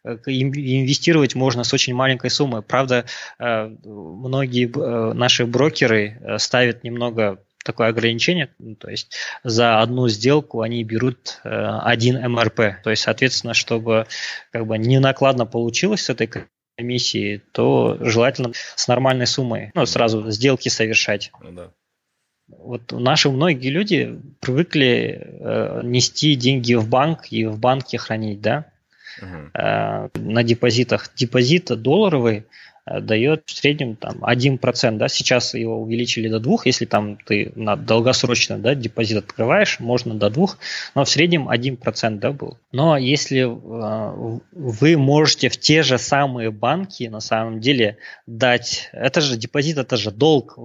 [0.04, 2.62] инвестировать можно с очень маленькой суммой.
[2.62, 3.06] Правда,
[3.39, 10.62] э, многие э, наши брокеры ставят немного такое ограничение, ну, то есть за одну сделку
[10.62, 12.82] они берут один МРП.
[12.84, 14.08] То есть, соответственно, чтобы
[14.52, 16.28] как бы не накладно получилось с этой
[16.76, 21.32] комиссии, то желательно с нормальной суммой, ну, сразу сделки совершать.
[21.39, 21.72] Ну, да.
[22.47, 28.71] Вот наши многие люди привыкли э, нести деньги в банк и в банке хранить, да,
[29.20, 30.12] uh-huh.
[30.20, 31.12] на депозитах.
[31.16, 32.45] Депозит долларовый
[32.86, 37.76] дает в среднем там 1%, да, сейчас его увеличили до 2, если там ты на
[37.76, 40.48] долгосрочно, да, депозит открываешь, можно до 2,
[40.96, 42.58] но в среднем 1%, да, был.
[42.72, 49.22] Но если э, вы можете в те же самые банки на самом деле дать, это
[49.22, 50.62] же депозит, это же долг, э,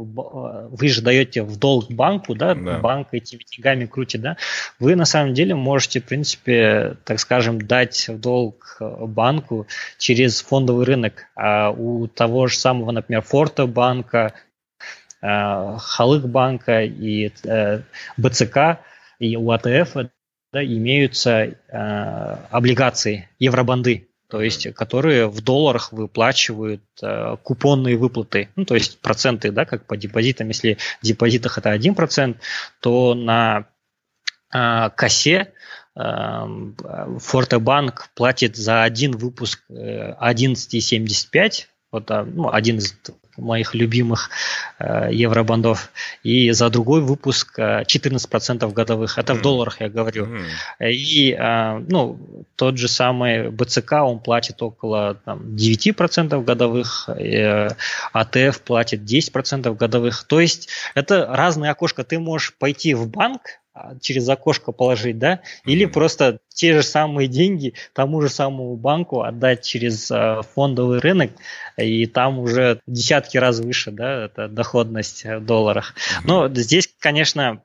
[0.70, 2.78] вы же даете в долг банку, да, да.
[2.78, 4.36] банк этими деньгами крутит, да,
[4.78, 9.66] вы на самом деле можете, в принципе, так скажем, дать в долг банку
[9.98, 14.34] через фондовый рынок, а у того же самого, например, Форта банка,
[15.22, 17.82] э, Халык банка и э,
[18.16, 18.80] БЦК
[19.18, 19.96] и у АТФ
[20.52, 21.56] да, имеются э,
[22.50, 29.52] облигации, евробанды, то есть которые в долларах выплачивают э, купонные выплаты, ну, то есть проценты,
[29.52, 30.48] да, как по депозитам.
[30.48, 32.36] Если в депозитах это 1%,
[32.80, 33.66] то на
[34.52, 35.52] э, косе
[35.96, 42.94] Фортебанк платит за один выпуск 11,75 вот, ну, один из
[43.36, 44.30] моих любимых
[44.78, 45.90] э, евробандов.
[46.22, 49.18] И за другой выпуск э, 14% годовых.
[49.18, 49.36] Это mm.
[49.36, 50.26] в долларах я говорю.
[50.26, 50.92] Mm.
[50.92, 52.18] И э, ну,
[52.56, 57.68] тот же самый БЦК, он платит около там, 9% годовых, э,
[58.12, 60.24] АТФ платит 10% годовых.
[60.24, 62.04] То есть это разные окошко.
[62.04, 63.60] Ты можешь пойти в банк,
[64.00, 65.92] через окошко положить, да, или mm-hmm.
[65.92, 71.32] просто те же самые деньги тому же самому банку отдать через э, фондовый рынок,
[71.76, 75.94] и там уже десятки раз выше, да, это доходность в долларах.
[75.94, 76.22] Mm-hmm.
[76.24, 77.62] Но здесь, конечно,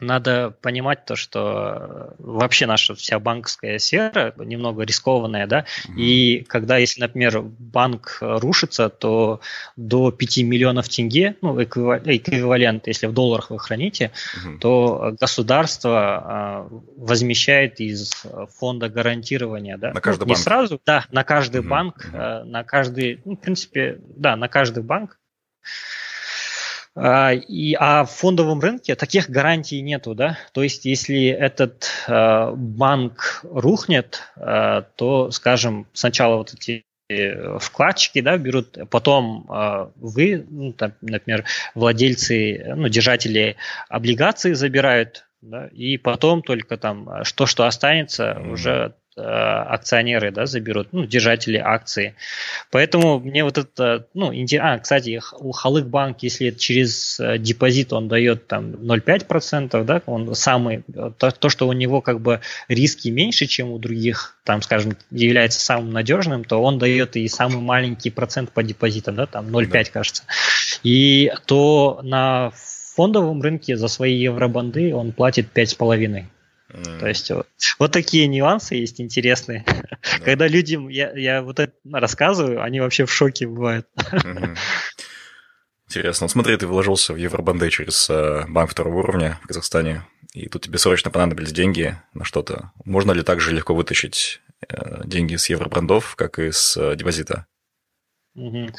[0.00, 5.96] надо понимать то, что вообще наша вся банковская сфера немного рискованная, да, mm-hmm.
[5.96, 9.40] и когда, если, например, банк рушится, то
[9.76, 14.58] до 5 миллионов тенге, ну, эквивалент, если в долларах вы храните, mm-hmm.
[14.58, 18.24] то государство а, возмещает из
[18.58, 19.92] фонда гарантирования, да.
[19.92, 20.44] На каждый ну, не банк?
[20.44, 21.68] сразу, да, на каждый mm-hmm.
[21.68, 22.44] банк, mm-hmm.
[22.44, 25.18] на каждый, ну, в принципе, да, на каждый банк
[26.98, 30.38] и, а в фондовом рынке таких гарантий нету, да.
[30.52, 36.84] То есть, если этот э, банк рухнет, э, то, скажем, сначала вот эти
[37.58, 41.44] вкладчики, да, берут, потом э, вы, ну, там, например,
[41.74, 43.56] владельцы, ну, держатели
[43.88, 48.50] облигаций забирают, да, и потом только там что что останется, mm-hmm.
[48.50, 52.14] уже Э, акционеры да, заберут, ну, держатели акции.
[52.70, 57.92] Поэтому мне вот это, ну, интересно, а, кстати, у Халык банк, если через э, депозит
[57.92, 60.84] он дает там 0,5%, да, он самый,
[61.18, 65.60] то, то, что у него как бы риски меньше, чем у других, там, скажем, является
[65.60, 69.84] самым надежным, то он дает и самый маленький процент по депозитам, да, там 0,5, да.
[69.84, 70.22] кажется.
[70.82, 72.52] И то на
[72.98, 76.24] фондовом рынке за свои евробанды он платит 5,5%.
[76.72, 76.98] Mm.
[76.98, 77.48] То есть вот,
[77.78, 79.64] вот такие нюансы есть интересные.
[79.66, 80.24] Yeah.
[80.24, 83.86] Когда людям я, я вот это рассказываю, они вообще в шоке бывают.
[83.96, 84.56] Mm-hmm.
[85.88, 86.24] Интересно.
[86.24, 90.04] Вот смотри, ты вложился в Евробанды через э, банк второго уровня в Казахстане,
[90.34, 92.72] и тут тебе срочно понадобились деньги на что-то.
[92.84, 97.46] Можно ли так же легко вытащить э, деньги с евробандов, как и с э, депозита?
[98.38, 98.70] Угу.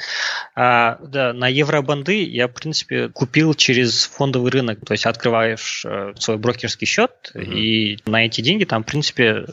[0.56, 4.80] А, да, на евробанды я, в принципе, купил через фондовый рынок.
[4.86, 7.44] То есть открываешь э, свой брокерский счет, угу.
[7.44, 9.46] и на эти деньги там, в принципе,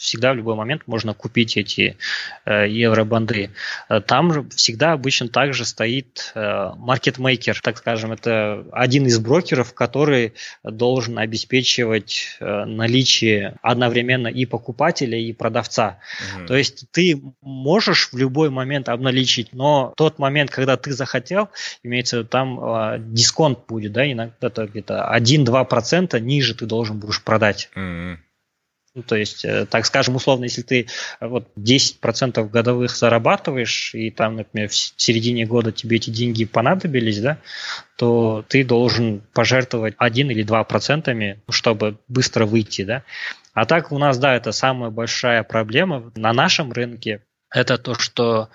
[0.00, 1.98] всегда в любой момент можно купить эти
[2.46, 3.50] э, евробанды.
[3.90, 9.74] Э, там же всегда обычно также стоит э, маркетмейкер, так скажем, это один из брокеров,
[9.74, 10.32] который
[10.64, 15.98] должен обеспечивать э, наличие одновременно и покупателя, и продавца.
[16.34, 16.46] Угу.
[16.46, 21.50] То есть ты можешь в любой момент обналичить, но тот момент, когда ты захотел,
[21.82, 27.68] имеется там э, дисконт будет, да, иногда где-то 1-2% ниже ты должен будешь продать.
[27.76, 28.18] Угу.
[28.94, 30.88] Ну, то есть, э, так скажем, условно, если ты
[31.20, 37.20] э, вот 10% годовых зарабатываешь, и там, например, в середине года тебе эти деньги понадобились,
[37.20, 37.38] да,
[37.96, 43.04] то ты должен пожертвовать 1 или 2%, чтобы быстро выйти, да.
[43.54, 48.48] А так у нас, да, это самая большая проблема на нашем рынке, это то, что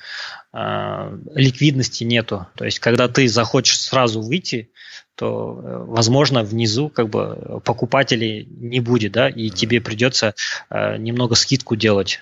[0.53, 2.47] э, ликвидности нету.
[2.55, 4.69] То есть, когда ты захочешь сразу выйти,
[5.15, 10.33] то, э, возможно, внизу как бы покупателей не будет, да, и тебе придется
[10.69, 12.19] э, немного скидку делать.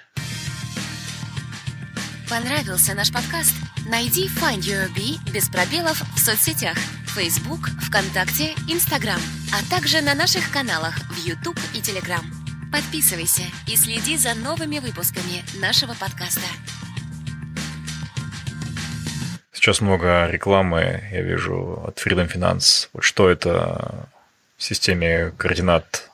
[2.30, 3.54] Понравился наш подкаст?
[3.88, 6.78] Найди Find Your Bee без пробелов в соцсетях
[7.16, 9.22] Facebook, ВКонтакте, Instagram,
[9.52, 12.43] а также на наших каналах в YouTube и Telegram.
[12.74, 16.42] Подписывайся и следи за новыми выпусками нашего подкаста.
[19.52, 22.90] Сейчас много рекламы, я вижу, от Freedom Finance.
[22.94, 24.10] Вот что это
[24.58, 26.10] в системе координат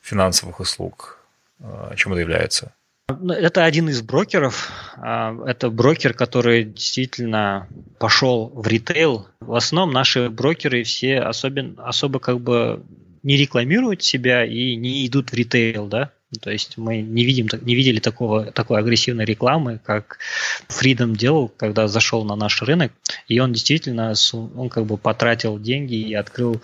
[0.00, 1.18] финансовых услуг?
[1.62, 2.72] А, чем это является?
[3.10, 4.72] Ну, это один из брокеров.
[4.96, 7.68] А, это брокер, который действительно
[7.98, 9.28] пошел в ритейл.
[9.40, 12.82] В основном наши брокеры все особенно, особо как бы
[13.24, 16.12] не рекламируют себя и не идут в ритейл, да.
[16.40, 20.18] То есть мы не, видим, не видели такого, такой агрессивной рекламы, как
[20.68, 22.92] Freedom делал, когда зашел на наш рынок.
[23.28, 26.60] И он действительно, он как бы потратил деньги и открыл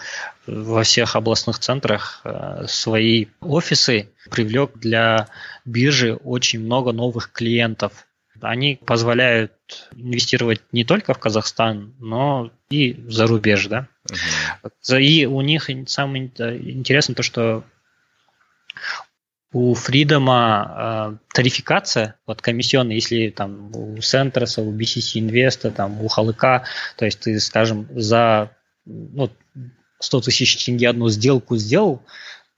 [0.46, 5.28] во всех областных центрах э, свои офисы, привлек для
[5.64, 8.06] биржи очень много новых клиентов.
[8.42, 9.52] Они позволяют
[9.92, 13.88] инвестировать не только в Казахстан, но и за рубеж, да.
[14.10, 15.00] Uh-huh.
[15.00, 17.64] И у них самое интересное то, что
[19.52, 26.08] у Фридома э, тарификация, вот комиссионная, если там у Сентроса, у BCC Инвеста, там у
[26.08, 26.64] Халыка,
[26.96, 28.52] то есть ты, скажем, за
[28.84, 29.30] ну,
[29.98, 32.02] 100 тысяч тенге одну сделку сделал,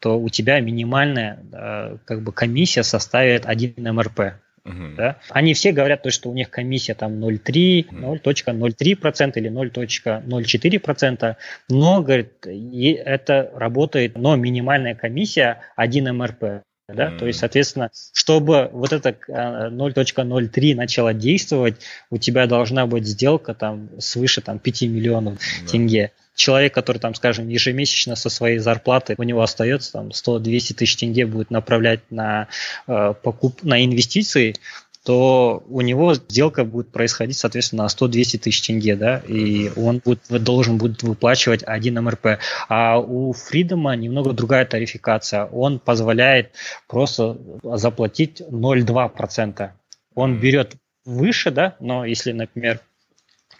[0.00, 4.34] то у тебя минимальная э, как бы комиссия составит 1 МРП.
[4.64, 4.94] Uh-huh.
[4.96, 5.18] Да?
[5.30, 11.36] Они все говорят, то, что у них комиссия там 0,3, 0.03% или 0.04%,
[11.68, 16.62] но, говорит, это работает, но минимальная комиссия 1 МРП.
[16.88, 17.10] Да?
[17.10, 17.18] Mm.
[17.18, 21.76] То есть, соответственно, чтобы вот это 0.03 а, начало действовать,
[22.10, 25.66] у тебя должна быть сделка там свыше там, 5 миллионов mm.
[25.70, 26.12] тенге.
[26.34, 31.26] Человек, который там, скажем, ежемесячно со своей зарплаты, у него остается там 100-200 тысяч тенге
[31.26, 32.48] будет направлять на,
[32.86, 34.56] э, покуп, на инвестиции,
[35.05, 40.20] то у него сделка будет происходить, соответственно, на 100-200 тысяч тенге, да, и он будет,
[40.28, 42.38] должен будет выплачивать 1 МРП.
[42.68, 45.46] А у Фридома немного другая тарификация.
[45.46, 46.53] Он позволяет
[46.86, 49.70] просто заплатить 0,2%.
[50.14, 52.80] Он берет выше, да, но если, например,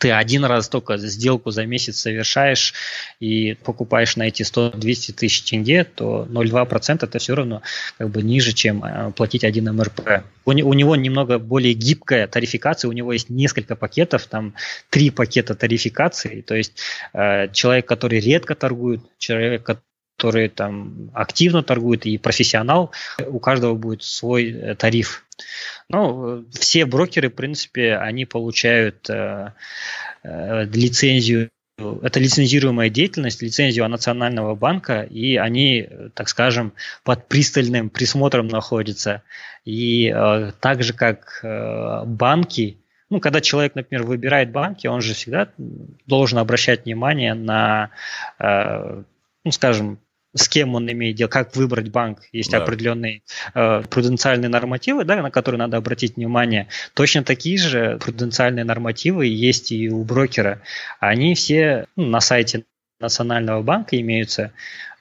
[0.03, 2.75] ты один раз только сделку за месяц совершаешь
[3.21, 7.63] и покупаешь на эти 100-200 тысяч тенге, то 0,2% это все равно
[7.99, 10.25] как бы ниже, чем э, платить 1 МРП.
[10.45, 14.55] У, у него немного более гибкая тарификация, у него есть несколько пакетов, там
[14.91, 16.73] три пакета тарификации, то есть
[17.13, 19.83] э, человек, который редко торгует, человек, который
[20.31, 22.93] там активно торгует и профессионал,
[23.27, 25.25] у каждого будет свой э, тариф.
[25.89, 29.53] Ну, все брокеры, в принципе, они получают э,
[30.23, 31.51] э, лицензию
[32.03, 39.23] это лицензируемая деятельность, лицензию Национального банка, и они, так скажем, под пристальным присмотром находятся.
[39.65, 42.79] И э, так же, как э, банки,
[43.11, 45.49] ну, когда человек, например, выбирает банки, он же всегда
[46.07, 47.91] должен обращать внимание на,
[48.39, 49.03] э,
[49.45, 49.99] ну, скажем,
[50.35, 52.21] с кем он имеет дело, как выбрать банк.
[52.33, 52.59] Есть да.
[52.59, 53.23] определенные
[53.55, 56.69] э, пруденциальные нормативы, да, на которые надо обратить внимание.
[56.95, 60.63] Точно такие же пруденциальные нормативы есть и у брокера.
[61.01, 62.65] Они все ну, на сайте
[63.01, 64.53] Национального банка имеются,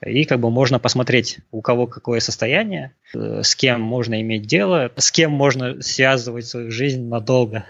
[0.04, 4.92] и как бы можно посмотреть, у кого какое состояние, э, с кем можно иметь дело,
[4.98, 7.66] с кем можно связывать свою жизнь надолго.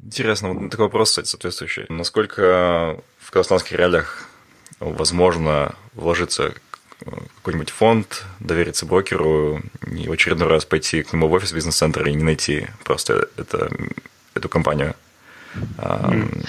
[0.00, 1.86] Интересно, вот такой вопрос, кстати, соответствующий.
[1.88, 4.27] Насколько в казахстанских реалиях
[4.80, 6.54] возможно вложиться
[7.00, 12.08] в какой-нибудь фонд, довериться брокеру и в очередной раз пойти к нему в офис бизнес-центра
[12.08, 13.70] и не найти просто это,
[14.34, 14.94] эту компанию.
[15.78, 16.46] Mm.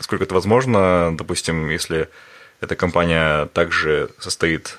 [0.00, 2.08] Сколько это возможно, допустим, если
[2.60, 4.78] эта компания также состоит,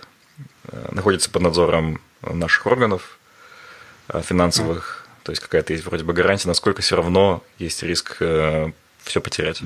[0.68, 3.20] э, находится под надзором наших органов
[4.10, 5.26] э, финансовых, mm.
[5.26, 8.72] то есть какая-то есть вроде бы гарантия, насколько все равно есть риск э,
[9.04, 9.62] все потерять.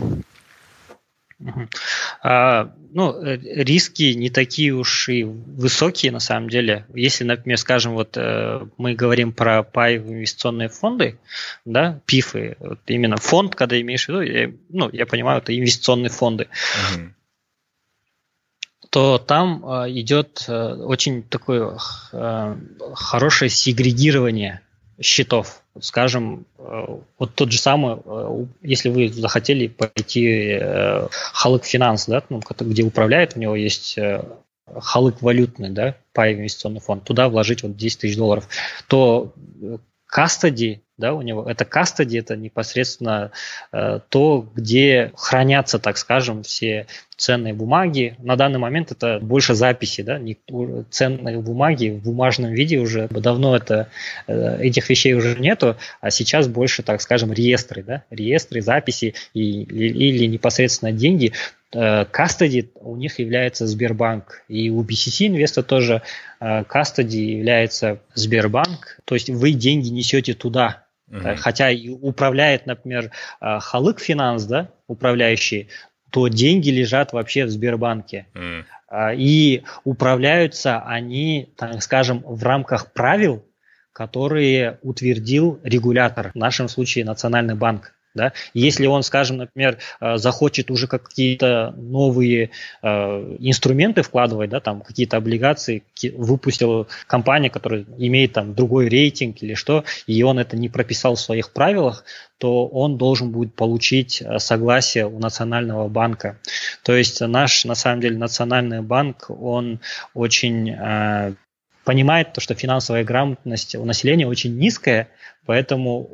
[2.21, 6.85] А, ну, э, риски не такие уж и высокие на самом деле.
[6.93, 11.17] Если, например, скажем, вот э, мы говорим про пай инвестиционные фонды,
[11.65, 16.09] да, ПИФы, вот именно фонд, когда имеешь в виду, я, ну, я понимаю, это инвестиционные
[16.09, 16.47] фонды.
[16.93, 17.13] Угу
[18.89, 21.77] то там э, идет э, очень такое
[22.95, 24.61] хорошее сегрегирование
[24.99, 25.61] счетов.
[25.79, 26.85] Скажем, э,
[27.17, 32.83] вот тот же самый, э, если вы захотели пойти э, Халык Финанс, да, ну, где
[32.83, 33.97] управляет, у него есть
[34.67, 38.47] Халык валютный, да, по инвестиционный фонд, туда вложить вот 10 тысяч долларов,
[38.87, 39.33] то
[40.05, 41.49] кастади, да, у него.
[41.49, 43.31] Это кастади, это непосредственно
[43.71, 48.15] э, то, где хранятся, так скажем, все ценные бумаги.
[48.19, 50.37] На данный момент это больше записи, да, не,
[50.89, 53.07] ценные бумаги в бумажном виде уже.
[53.07, 53.89] Давно это,
[54.27, 59.63] э, этих вещей уже нету, а сейчас больше, так скажем, реестры, да, реестры, записи и,
[59.63, 61.33] или непосредственно деньги.
[61.71, 66.01] Кастади у них является Сбербанк, и у BCC Инвеста тоже.
[66.39, 71.35] Кастади является Сбербанк, то есть вы деньги несете туда, Uh-huh.
[71.35, 75.69] Хотя и управляет, например, Халык Финанс, да, управляющий,
[76.11, 78.27] то деньги лежат вообще в Сбербанке.
[78.33, 78.65] Mm.
[79.15, 83.45] И управляются они, так скажем, в рамках правил,
[83.93, 87.93] которые утвердил регулятор, в нашем случае Национальный банк.
[88.19, 88.33] Да?
[88.53, 92.49] Если он, скажем, например, э, захочет уже какие-то новые
[92.81, 92.87] э,
[93.39, 95.83] инструменты вкладывать, да, там какие-то облигации,
[96.17, 101.21] выпустил компания, которая имеет там другой рейтинг или что, и он это не прописал в
[101.21, 102.03] своих правилах,
[102.39, 106.39] то он должен будет получить э, согласие у Национального банка.
[106.83, 109.79] То есть наш, на самом деле, Национальный банк, он
[110.13, 110.75] очень
[111.89, 115.07] понимает то, что финансовая грамотность у населения очень низкая,
[115.47, 116.05] поэтому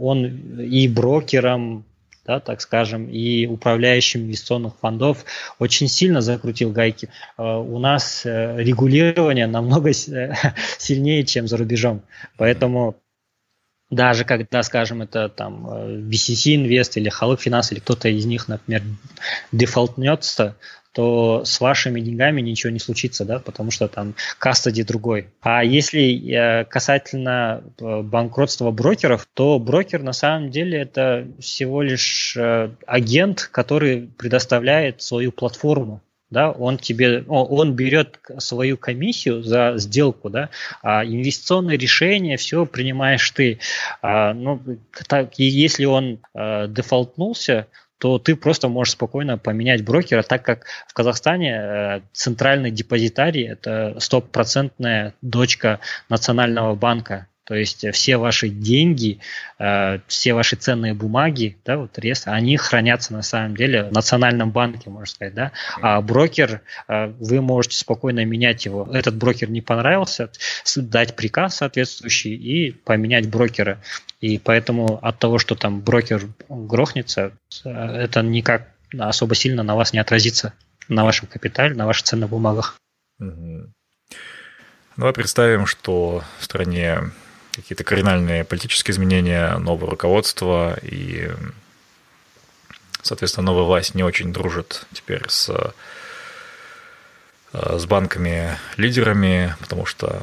[0.00, 1.84] он и брокерам,
[2.24, 5.24] да, так скажем, и управляющим инвестиционных фондов
[5.58, 7.08] очень сильно закрутил гайки.
[7.36, 9.92] Э, у нас э, регулирование намного
[10.78, 12.02] сильнее, чем за рубежом.
[12.36, 12.94] Поэтому
[13.90, 18.82] даже когда, скажем, это там BCC Invest или Халык Финанс или кто-то из них, например,
[19.50, 20.54] дефолтнется,
[20.94, 25.28] то с вашими деньгами ничего не случится, да, потому что там кастади другой.
[25.40, 32.36] А если э, касательно э, банкротства брокеров, то брокер на самом деле это всего лишь
[32.36, 36.00] э, агент, который предоставляет свою платформу
[36.34, 40.50] да, он тебе, он берет свою комиссию за сделку, да,
[40.82, 43.60] а инвестиционное решение все принимаешь ты.
[44.02, 44.60] А, ну,
[45.06, 47.68] так, если он а, дефолтнулся,
[48.04, 53.96] то ты просто можешь спокойно поменять брокера, так как в Казахстане э, центральный депозитарий– это
[53.98, 55.80] стопроцентная дочка
[56.10, 57.28] Национального банка.
[57.44, 59.20] То есть все ваши деньги,
[59.58, 64.50] э, все ваши ценные бумаги, да, вот рест, они хранятся на самом деле в национальном
[64.50, 65.52] банке, можно сказать, да.
[65.80, 68.88] А брокер, э, вы можете спокойно менять его.
[68.92, 70.30] Этот брокер не понравился,
[70.76, 73.78] дать приказ соответствующий и поменять брокера.
[74.20, 77.32] И поэтому от того, что там брокер грохнется,
[77.64, 78.68] э, это никак
[78.98, 80.54] особо сильно на вас не отразится,
[80.88, 82.78] на вашем капитале, на ваших ценных бумагах.
[83.20, 83.70] Угу.
[84.96, 87.10] Давай представим, что в стране
[87.56, 91.30] какие-то кардинальные политические изменения, новое руководство и,
[93.02, 95.50] соответственно, новая власть не очень дружит теперь с,
[97.52, 100.22] э, с банками-лидерами, потому что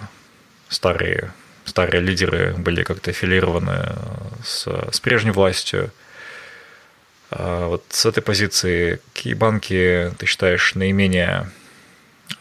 [0.70, 1.34] старые,
[1.66, 3.96] старые лидеры были как-то аффилированы
[4.44, 5.92] с, с прежней властью.
[7.30, 11.50] А вот с этой позиции, какие банки ты считаешь наименее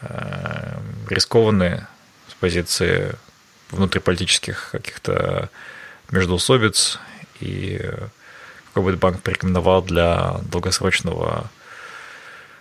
[0.01, 0.77] э,
[1.09, 1.87] рискованные
[2.27, 3.15] с позиции
[3.71, 5.49] внутриполитических каких-то
[6.11, 6.99] междоусобиц
[7.39, 7.81] и
[8.73, 11.49] какой бы банк порекомендовал для долгосрочного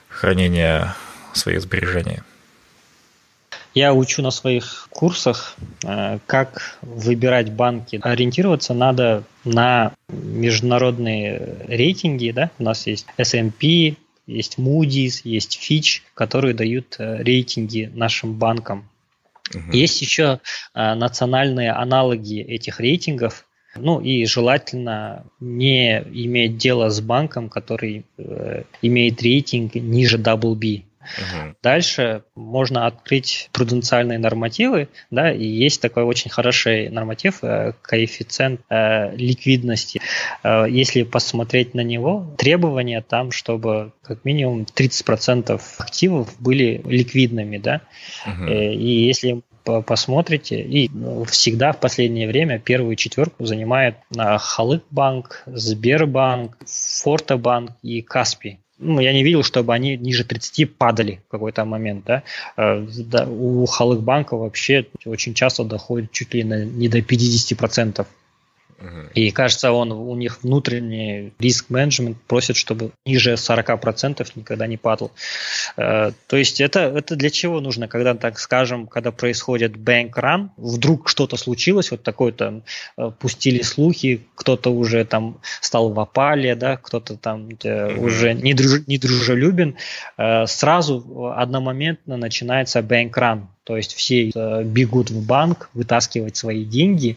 [0.09, 0.95] хранения
[1.33, 2.21] своих сбережений?
[3.73, 5.55] Я учу на своих курсах,
[5.85, 8.01] э, как выбирать банки.
[8.03, 12.33] Ориентироваться надо на международные рейтинги.
[12.33, 12.51] Да?
[12.59, 13.95] У нас есть S&P,
[14.27, 18.89] есть Moody's, есть Fitch, которые дают э, рейтинги нашим банкам.
[19.55, 19.73] Угу.
[19.73, 20.41] Есть еще
[20.75, 23.47] э, национальные аналоги этих рейтингов.
[23.77, 30.83] Ну и желательно не иметь дело с банком, который э, имеет рейтинг ниже double B.
[31.19, 31.55] Угу.
[31.63, 39.15] Дальше можно открыть пруденциальные нормативы, да, и есть такой очень хороший норматив, э, коэффициент э,
[39.17, 40.01] ликвидности.
[40.43, 47.83] Э, если посмотреть на него, требования там, чтобы как минимум 30% активов были ликвидными, да,
[48.27, 48.45] угу.
[48.45, 55.43] э, и если посмотрите, и ну, всегда в последнее время первую четверку занимает а, Халык-банк,
[55.47, 61.65] Сбербанк, Фортобанк и Каспий ну, я не видел, чтобы они ниже 30 падали в какой-то
[61.65, 62.05] момент.
[62.07, 62.23] Да?
[62.57, 62.85] Э,
[63.27, 68.07] у халых банка вообще очень часто доходит чуть ли не до 50%.
[69.15, 75.13] И кажется, он у них внутренний риск-менеджмент просит, чтобы ниже 40% никогда не падал.
[75.77, 80.49] Э, то есть это, это для чего нужно, когда, так скажем, когда происходит bank run,
[80.57, 82.63] вдруг что-то случилось, вот такое там
[82.97, 87.99] э, пустили слухи, кто-то уже там стал в опале, да, кто-то там mm-hmm.
[87.99, 89.77] уже недружелюбен, недружелюбен,
[90.47, 97.17] сразу одномоментно начинается bank run то есть все э, бегут в банк вытаскивать свои деньги,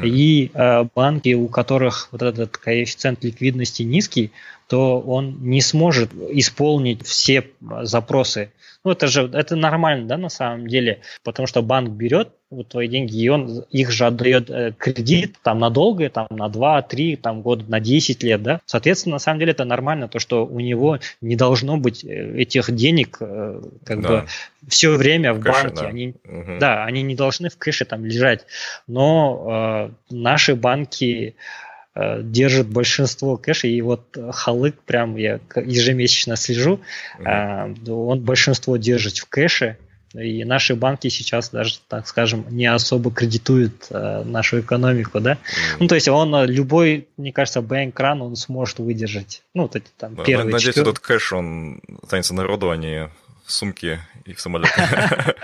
[0.00, 0.06] uh-huh.
[0.06, 4.30] и э, банки, у которых вот этот коэффициент ликвидности низкий,
[4.68, 7.50] то он не сможет исполнить все
[7.82, 8.52] запросы.
[8.82, 12.88] Ну, это же это нормально, да, на самом деле, потому что банк берет вот твои
[12.88, 17.42] деньги, и он их же отдает э, кредит там надолго, там на 2, 3, там
[17.42, 18.60] год, на 10 лет, да.
[18.64, 22.70] Соответственно, на самом деле это нормально, то, что у него не должно быть э, этих
[22.74, 24.08] денег э, как да.
[24.08, 24.26] бы
[24.66, 25.82] все время в, в кэше, банке.
[25.82, 25.86] Да.
[25.88, 26.58] Они, угу.
[26.58, 28.46] да, они не должны в кэше там лежать.
[28.86, 36.80] Но э, наши банки Э, держит большинство кэша, и вот Халык, прям я ежемесячно слежу,
[37.18, 37.90] mm-hmm.
[37.90, 39.76] он большинство держит в кэше,
[40.14, 45.34] И наши банки сейчас даже, так скажем, не особо кредитуют э, нашу экономику, да.
[45.34, 45.36] Mm.
[45.80, 49.42] Ну, то есть он э, любой, мне кажется, банк-кран он сможет выдержать.
[49.54, 50.82] Ну, вот эти там да, первые Надеюсь, четвер...
[50.82, 53.08] этот кэш, он останется народу, а не
[53.50, 54.72] сумки и в самолете.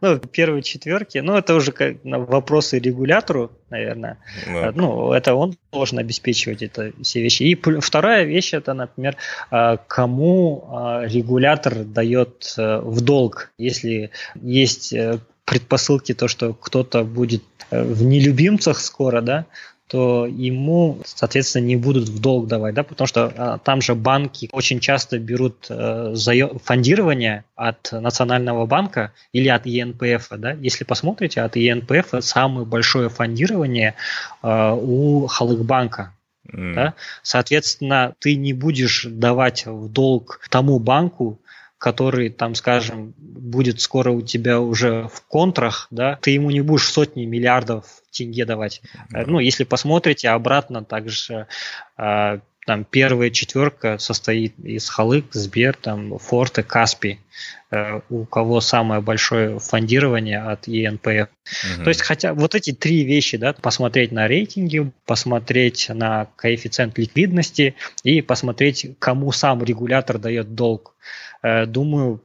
[0.00, 4.18] Ну, первые четверки, ну, это уже как вопросы регулятору, наверное.
[4.74, 7.42] Ну, это он должен обеспечивать это все вещи.
[7.42, 9.16] И вторая вещь, это, например,
[9.50, 17.04] а, кому а, регулятор дает э, в долг, если есть э, предпосылки, то, что кто-то
[17.04, 19.46] будет э, в нелюбимцах скоро, да,
[19.88, 24.48] то ему, соответственно, не будут в долг давать, да, потому что а, там же банки
[24.52, 26.14] очень часто берут э,
[26.62, 30.52] фондирование от Национального банка или от ЕНПФ, да.
[30.52, 33.94] Если посмотрите, от ЕНПФ самое большое фондирование
[34.42, 36.12] э, у Халыкбанка,
[36.50, 36.74] Mm.
[36.74, 36.94] Да?
[37.22, 41.38] Соответственно, ты не будешь давать в долг тому банку,
[41.78, 46.90] который, там, скажем, будет скоро у тебя уже в контрах, да, ты ему не будешь
[46.90, 48.82] сотни миллиардов тенге давать.
[49.10, 49.24] Да.
[49.26, 51.46] Ну, если посмотрите обратно, также
[51.96, 57.18] а, там первая четверка состоит из Халык, Сбер, там Форте, Каспи,
[57.70, 61.28] э, у кого самое большое фондирование от ЕНПФ.
[61.30, 61.84] Угу.
[61.84, 67.74] То есть хотя вот эти три вещи, да, посмотреть на рейтинги, посмотреть на коэффициент ликвидности
[68.02, 70.94] и посмотреть, кому сам регулятор дает долг.
[71.42, 72.20] Э, думаю,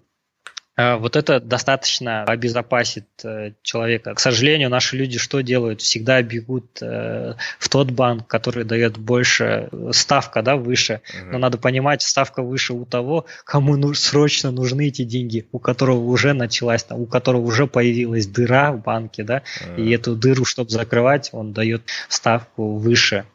[0.75, 4.15] вот это достаточно обезопасит э, человека.
[4.15, 5.81] К сожалению, наши люди что делают?
[5.81, 11.01] Всегда бегут в тот банк, который дает больше, ставка да, выше.
[11.31, 15.99] Но надо понимать, ставка выше у того, кому ну, срочно нужны эти деньги, у которого
[15.99, 19.43] уже началась, у которого уже появилась дыра в банке, да,
[19.77, 23.25] и эту дыру, чтобы закрывать, он дает ставку выше.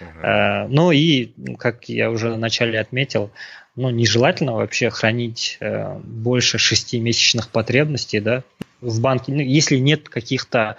[0.00, 0.66] Uh-huh.
[0.68, 3.30] Ну и, как я уже вначале отметил,
[3.78, 8.42] ну, нежелательно вообще хранить э, больше шести месячных потребностей, да,
[8.80, 10.76] в банке, ну, если нет каких-то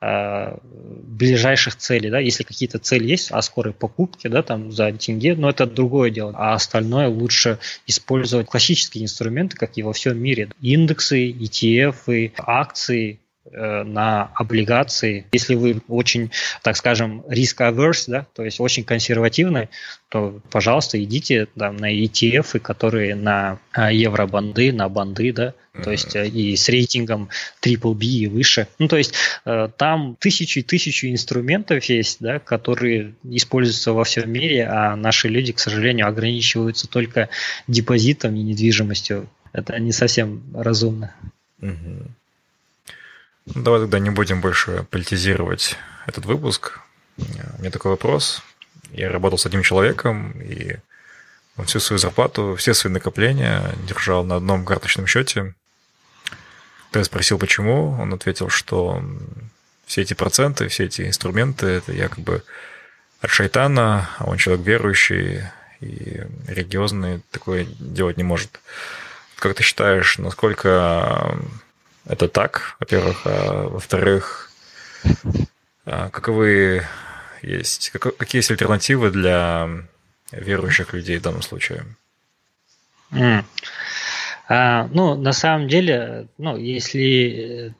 [0.00, 5.36] э, ближайших целей, да, если какие-то цели есть, а скорой покупки, да, там за тенге,
[5.36, 10.48] но это другое дело, а остальное лучше использовать классические инструменты, как и во всем мире,
[10.60, 13.20] индексы, ETF, акции,
[13.52, 15.26] на облигации.
[15.32, 16.30] Если вы очень,
[16.62, 19.68] так скажем, риск-аверс, да, то есть очень консервативный,
[20.08, 26.16] то, пожалуйста, идите там, на ETF, которые на а, евробанды, на банды, да, то есть
[26.16, 27.28] э, и с рейтингом
[27.62, 28.66] triple B и выше.
[28.78, 34.30] Ну, то есть э, там тысячи и тысячи инструментов есть, да, которые используются во всем
[34.30, 37.28] мире, а наши люди, к сожалению, ограничиваются только
[37.68, 39.28] депозитом и недвижимостью.
[39.52, 41.14] Это не совсем разумно.
[41.60, 42.10] Угу.
[43.46, 45.76] Ну, давай тогда не будем больше политизировать
[46.06, 46.80] этот выпуск.
[47.16, 47.22] У
[47.60, 48.42] меня такой вопрос.
[48.92, 50.76] Я работал с одним человеком, и
[51.56, 55.54] он всю свою зарплату, все свои накопления держал на одном карточном счете.
[56.90, 59.02] Когда спросил, почему, он ответил, что
[59.86, 62.42] все эти проценты, все эти инструменты, это якобы
[63.20, 65.42] от шайтана, а он человек верующий
[65.80, 68.60] и религиозный, такое делать не может.
[69.36, 71.38] Как ты считаешь, насколько
[72.06, 73.22] это так, во-первых.
[73.24, 74.50] А во-вторых,
[75.84, 76.86] а, каковы
[77.42, 79.68] есть, как, какие есть альтернативы для
[80.32, 81.84] верующих людей в данном случае?
[83.12, 83.44] Mm.
[84.48, 87.74] А, ну, на самом деле, ну, если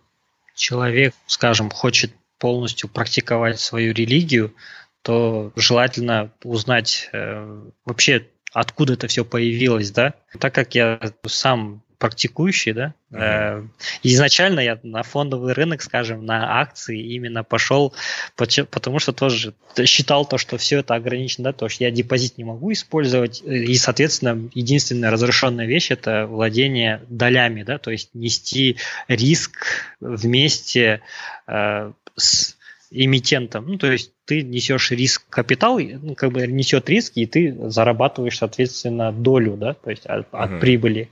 [0.54, 4.54] человек, скажем, хочет полностью практиковать свою религию,
[5.02, 10.14] то желательно узнать э, вообще, откуда это все появилось, да.
[10.38, 12.94] Так как я сам практикующий, да.
[13.12, 13.68] Mm-hmm.
[14.04, 17.92] Изначально я на фондовый рынок, скажем, на акции именно пошел,
[18.36, 19.52] потому что тоже
[19.84, 23.74] считал то, что все это ограничено, да, то, что я депозит не могу использовать, и,
[23.74, 29.66] соответственно, единственная разрешенная вещь это владение долями, да, то есть нести риск
[30.00, 31.02] вместе
[31.46, 32.56] э, с
[32.90, 33.66] эмитентом.
[33.68, 38.38] Ну, то есть ты несешь риск капитал, ну, как бы несет риски, и ты зарабатываешь,
[38.38, 40.54] соответственно, долю, да, то есть от, uh-huh.
[40.54, 41.10] от прибыли.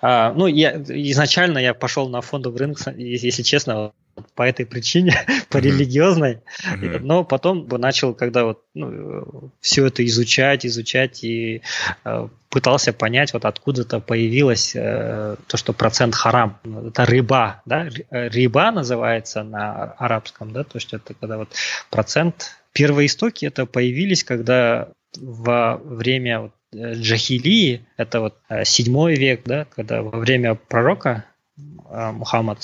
[0.00, 3.92] А, ну, я, изначально я пошел на фондовый рынок, если честно,
[4.34, 5.14] по этой причине,
[5.48, 6.98] по религиозной, mm-hmm.
[7.00, 11.62] но потом начал, когда вот ну, все это изучать, изучать и
[12.04, 16.58] э, пытался понять, вот откуда-то появилось э, то, что процент харам,
[16.88, 21.48] это рыба, да, рыба называется на арабском, да, то есть это когда вот
[21.90, 29.42] процент, первые истоки это появились, когда во время Э, джахилии, это вот э, седьмой век,
[29.44, 31.24] да, когда во время пророка
[31.56, 32.62] э, Мухаммад,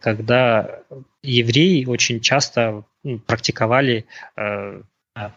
[0.00, 0.80] когда
[1.22, 2.84] евреи очень часто
[3.26, 4.06] практиковали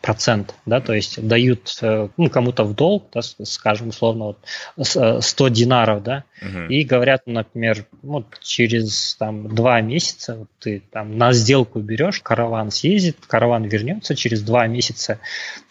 [0.02, 4.36] процент, да, то есть дают э, ну, кому-то в долг, да, скажем, условно,
[4.78, 4.88] вот
[5.24, 6.68] 100 э, динаров, да, угу.
[6.70, 12.72] и говорят, например, вот через там два месяца вот ты там на сделку берешь, караван
[12.72, 15.20] съездит, караван вернется, через два месяца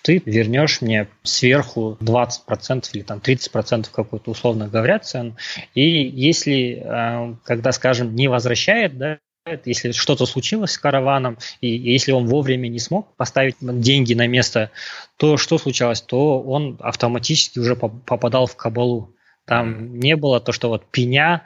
[0.03, 5.35] ты вернешь мне сверху 20% или там 30% какую-то условно говоря цену,
[5.75, 9.19] и если, э, когда, скажем, не возвращает, да,
[9.65, 14.71] если что-то случилось с караваном, и если он вовремя не смог поставить деньги на место,
[15.19, 16.01] то что случалось?
[16.01, 19.15] То он автоматически уже попадал в кабалу.
[19.45, 21.43] Там не было то, что вот пеня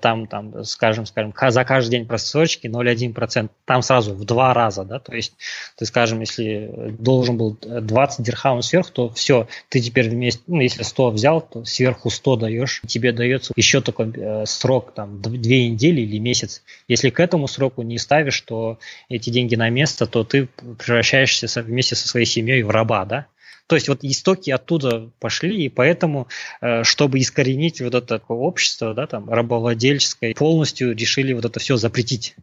[0.00, 4.98] там, там, скажем, скажем, за каждый день просрочки 0,1%, там сразу в два раза, да,
[4.98, 5.34] то есть,
[5.76, 10.82] ты, скажем, если должен был 20 дирхамов сверху, то все, ты теперь вместе, ну, если
[10.82, 16.00] 100 взял, то сверху 100 даешь, тебе дается еще такой э, срок, там, 2 недели
[16.00, 16.62] или месяц.
[16.88, 20.48] Если к этому сроку не ставишь, то эти деньги на место, то ты
[20.78, 23.26] превращаешься вместе со своей семьей в раба, да,
[23.66, 26.28] то есть вот истоки оттуда пошли, и поэтому,
[26.60, 32.36] э, чтобы искоренить вот это общество, да, там, рабовладельческое, полностью решили вот это все запретить.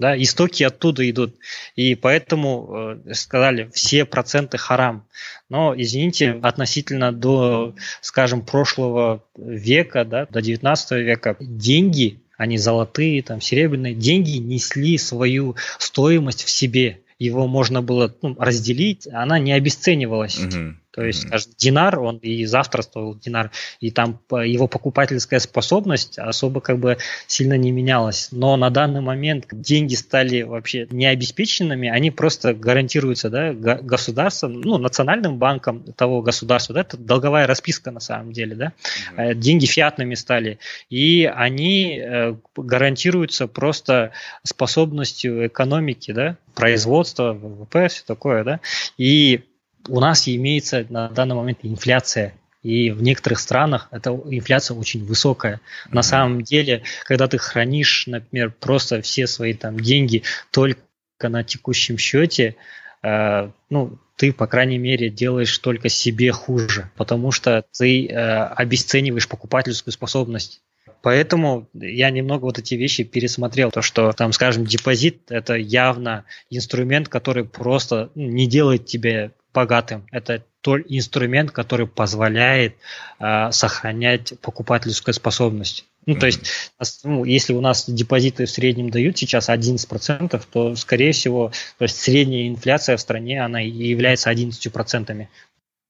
[0.00, 1.36] Да, истоки оттуда идут.
[1.76, 5.06] И поэтому э, сказали, все проценты харам.
[5.48, 13.40] Но, извините, относительно до, скажем, прошлого века, да, до 19 века, деньги, они золотые, там,
[13.40, 20.38] серебряные, деньги несли свою стоимость в себе его можно было ну, разделить, она не обесценивалась.
[20.38, 20.74] Угу.
[20.94, 26.60] То есть, скажем, динар, он и завтра стоил динар, и там его покупательская способность особо
[26.60, 28.28] как бы сильно не менялась.
[28.30, 35.38] Но на данный момент деньги стали вообще необеспеченными, они просто гарантируются да, государством, ну, национальным
[35.38, 38.72] банком того государства, да, это долговая расписка на самом деле, да,
[39.16, 40.58] mm деньги фиатными стали,
[40.90, 48.60] и они э, гарантируются просто способностью экономики, да, производства, ВВП, все такое, да,
[48.96, 49.42] и
[49.88, 55.60] у нас имеется на данный момент инфляция, и в некоторых странах эта инфляция очень высокая.
[55.90, 60.80] На самом деле, когда ты хранишь, например, просто все свои там деньги только
[61.20, 62.56] на текущем счете,
[63.02, 69.28] э, ну, ты, по крайней мере, делаешь только себе хуже, потому что ты э, обесцениваешь
[69.28, 70.62] покупательскую способность.
[71.02, 73.70] Поэтому я немного вот эти вещи пересмотрел.
[73.70, 80.06] То, что там, скажем, депозит– это явно инструмент, который просто не делает тебе богатым.
[80.10, 82.76] Это тот инструмент, который позволяет
[83.20, 85.86] э, сохранять покупательскую способность.
[86.06, 91.12] Ну, то есть, ну, если у нас депозиты в среднем дают сейчас 11%, то, скорее
[91.12, 95.26] всего, то есть средняя инфляция в стране, она и является 11%.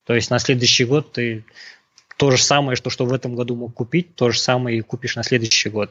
[0.06, 1.44] То есть на следующий год ты
[2.16, 5.16] то же самое, что, что в этом году мог купить, то же самое и купишь
[5.16, 5.90] на следующий год.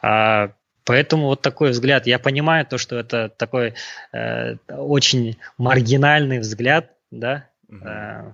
[0.00, 0.52] А,
[0.84, 2.06] Поэтому вот такой взгляд.
[2.06, 3.74] Я понимаю то, что это такой
[4.12, 7.48] э, очень маргинальный взгляд, да.
[7.68, 7.84] Угу.
[7.84, 8.32] Э,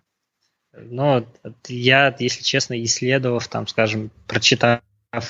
[0.73, 1.27] но
[1.69, 4.81] я, если честно, исследовав, там, скажем, прочитав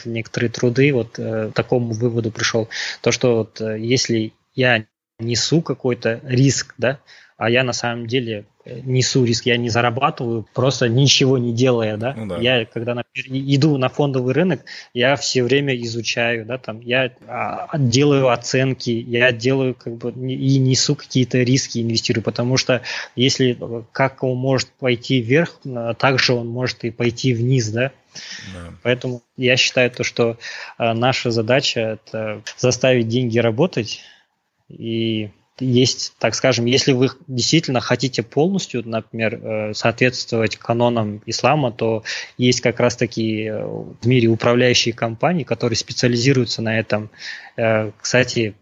[0.04, 2.68] некоторые труды, вот э, такому выводу пришел,
[3.00, 4.84] то, что вот, э, если я
[5.18, 7.00] несу какой-то риск, да,
[7.40, 11.96] а я на самом деле э, несу риск, я не зарабатываю, просто ничего не делая,
[11.96, 12.12] да.
[12.14, 12.36] Ну, да.
[12.36, 14.60] Я, когда например, иду на фондовый рынок,
[14.92, 20.58] я все время изучаю, да, там, я а, делаю оценки, я делаю, как бы, и
[20.58, 22.82] несу какие-то риски, инвестирую, потому что
[23.16, 23.58] если,
[23.90, 25.60] как он может пойти вверх,
[25.96, 27.90] также он может и пойти вниз, да.
[28.52, 28.74] Да.
[28.82, 30.36] Поэтому я считаю то, что
[30.76, 34.02] наша задача это заставить деньги работать
[34.68, 35.30] и
[35.60, 42.02] есть, так скажем, если вы действительно хотите полностью, например, э, соответствовать канонам ислама, то
[42.38, 47.10] есть как раз таки э, в мире управляющие компании, которые специализируются на этом.
[47.56, 48.54] Э, кстати,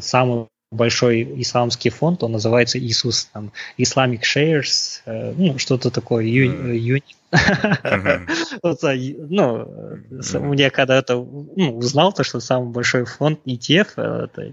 [0.00, 7.04] самый большой исламский фонд, он называется Иисус, там, Islamic Shares, ну, что-то такое, юнит.
[8.62, 14.52] Ну, мне когда-то ну, узнал то, что самый большой фонд ETF, это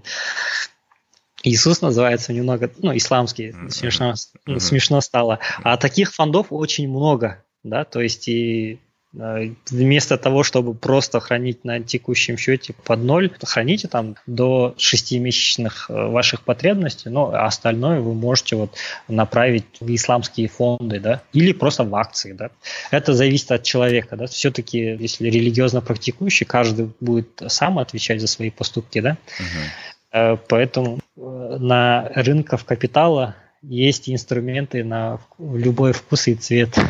[1.42, 4.14] Иисус называется немного, ну, исламский, смешно,
[4.46, 4.60] mm-hmm.
[4.60, 5.40] смешно стало.
[5.62, 8.78] А таких фондов очень много, да, то есть и
[9.18, 15.86] э, вместо того, чтобы просто хранить на текущем счете под ноль, храните там до 6-месячных
[15.88, 18.76] э, ваших потребностей, но остальное вы можете вот
[19.08, 22.50] направить в исламские фонды, да, или просто в акции, да.
[22.92, 24.26] Это зависит от человека, да.
[24.26, 29.16] Все-таки, если религиозно практикующий, каждый будет сам отвечать за свои поступки, да.
[29.40, 29.91] Uh-huh.
[30.12, 36.76] Э, поэтому э, на рынках капитала есть инструменты на любой вкус и цвет.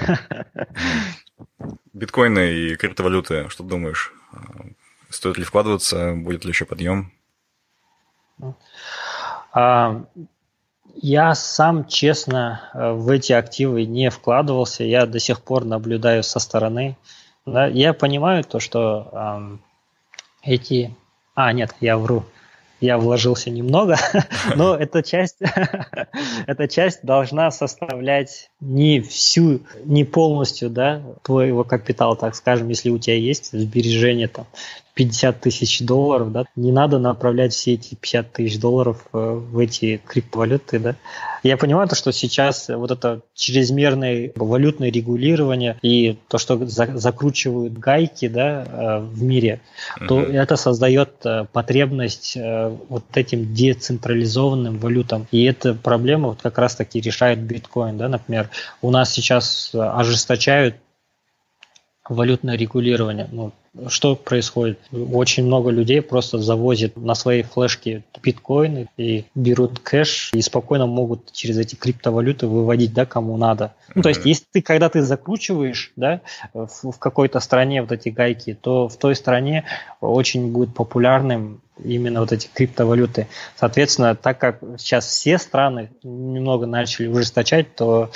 [1.92, 4.12] Биткоины и криптовалюты, что думаешь?
[5.08, 6.14] Стоит ли вкладываться?
[6.14, 7.12] Будет ли еще подъем?
[9.52, 10.04] А,
[10.94, 14.82] Я сам, честно, э, в эти активы не вкладывался.
[14.82, 16.96] Я до сих пор наблюдаю со стороны.
[17.46, 19.58] Да, я понимаю то, что
[20.42, 20.94] эти...
[21.34, 22.24] А, нет, я вру
[22.82, 23.96] я вложился немного,
[24.56, 25.38] но эта часть,
[26.46, 32.98] эта часть должна составлять не всю, не полностью, да, твоего капитала, так скажем, если у
[32.98, 34.46] тебя есть сбережения там
[34.94, 40.00] 50 тысяч долларов, да, не надо направлять все эти 50 тысяч долларов э, в эти
[40.04, 40.96] криптовалюты, да.
[41.42, 47.72] Я понимаю то, что сейчас вот это чрезмерное валютное регулирование и то, что за, закручивают
[47.72, 49.60] гайки, да, э, в мире,
[50.06, 52.36] то это создает э, потребность
[52.88, 55.26] вот этим децентрализованным валютам.
[55.30, 58.50] И эта проблема вот как раз-таки решает биткоин, да, например,
[58.80, 60.76] у нас сейчас ожесточают
[62.08, 63.28] валютное регулирование.
[63.30, 63.52] Ну,
[63.88, 64.78] что происходит?
[64.92, 71.32] Очень много людей просто завозят на свои флешки биткоины и берут кэш и спокойно могут
[71.32, 73.74] через эти криптовалюты выводить, да, кому надо.
[73.94, 76.20] Ну, то есть, если ты, когда ты закручиваешь, да,
[76.52, 79.64] в, в какой-то стране вот эти гайки, то в той стране
[80.00, 83.26] очень будет популярным именно вот эти криптовалюты.
[83.56, 88.10] Соответственно, так как сейчас все страны немного начали ужесточать, то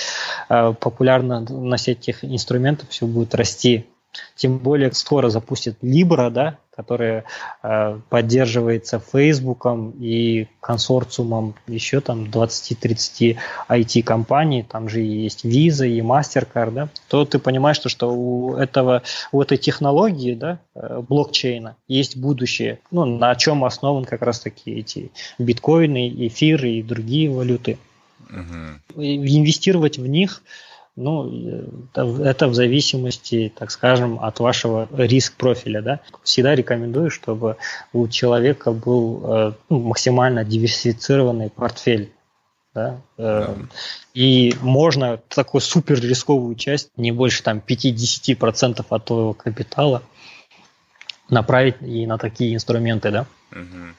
[0.49, 3.87] э, популярность этих инструментов все будет расти.
[4.35, 7.25] Тем более скоро запустят Libra, да, которая
[7.63, 13.39] э, поддерживается Фейсбуком и консорциумом еще там 20-30
[13.71, 19.03] IT-компаний, там же есть Visa и MasterCard, да, то ты понимаешь, что, что у, этого,
[19.33, 25.11] у этой технологии, да, э, блокчейна есть будущее, ну, на чем основан как раз-таки эти
[25.39, 27.79] биткоины, эфиры и другие валюты.
[28.29, 29.03] Угу.
[29.03, 30.43] Инвестировать в них–
[30.97, 31.31] ну,
[31.95, 35.83] это в зависимости, так скажем, от вашего риск-профиля.
[35.83, 36.01] Да?
[36.23, 37.59] Всегда рекомендую, чтобы
[37.93, 42.13] у человека был э, ну, максимально диверсифицированный портфель.
[42.75, 43.03] Да?
[43.19, 43.55] Э, да.
[44.15, 50.03] И можно такую супер рисковую часть, не больше там 5-10% от твоего капитала,
[51.29, 53.11] направить и на такие инструменты.
[53.11, 53.27] Да?
[53.53, 53.95] Угу.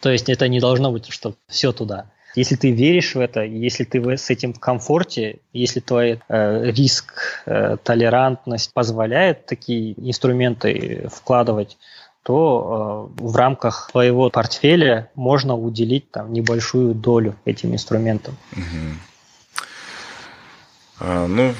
[0.00, 2.10] То есть это не должно быть, что все туда.
[2.36, 7.42] Если ты веришь в это, если ты с этим в комфорте, если твой э, риск,
[7.46, 11.78] э, толерантность позволяет такие инструменты вкладывать,
[12.22, 18.36] то э, в рамках твоего портфеля можно уделить там небольшую долю этим инструментам.
[21.00, 21.54] А, ну,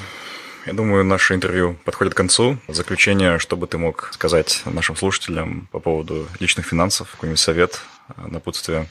[0.67, 2.59] я думаю, наше интервью подходит к концу.
[2.67, 7.81] Заключение, что бы ты мог сказать нашим слушателям по поводу личных финансов, какой-нибудь совет,
[8.15, 8.87] напутствие?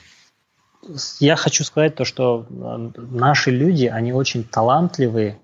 [1.21, 5.39] Я хочу сказать то, что э, наши люди, они очень талантливые,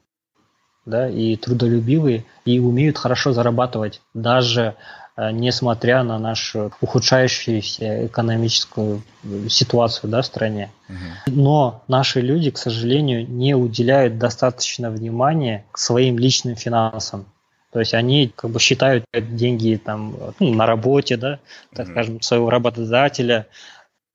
[0.85, 4.75] да, и трудолюбивые, и умеют хорошо зарабатывать, даже
[5.17, 10.71] э, несмотря на нашу ухудшающуюся экономическую э, ситуацию да, в стране.
[10.89, 11.35] Угу.
[11.37, 17.27] Но наши люди, к сожалению, не уделяют достаточно внимания к своим личным финансам.
[17.73, 21.39] То есть они как бы считают деньги там ну, на работе, да,
[21.75, 23.47] так mm скажем, своего работодателя,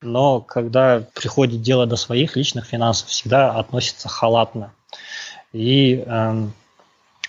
[0.01, 4.73] но когда приходит дело до своих личных финансов, всегда относится халатно.
[5.53, 6.47] И э,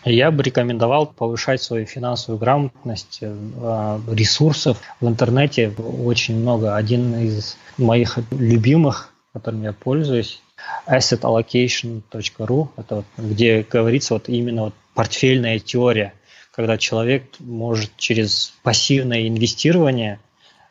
[0.04, 3.18] я бы рекомендовал повышать свою финансовую грамотность.
[3.22, 6.76] Э, ресурсов в интернете очень много.
[6.76, 10.42] Один из моих любимых, которым я пользуюсь,
[10.86, 16.12] assetallocation.ru, это вот, где говорится вот именно вот портфельная теория,
[16.52, 20.18] когда человек может через пассивное инвестирование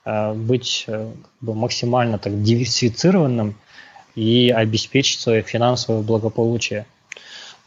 [0.08, 3.55] Э, быть э, максимально так диверсифицированным
[4.16, 6.86] и обеспечить свое финансовое благополучие.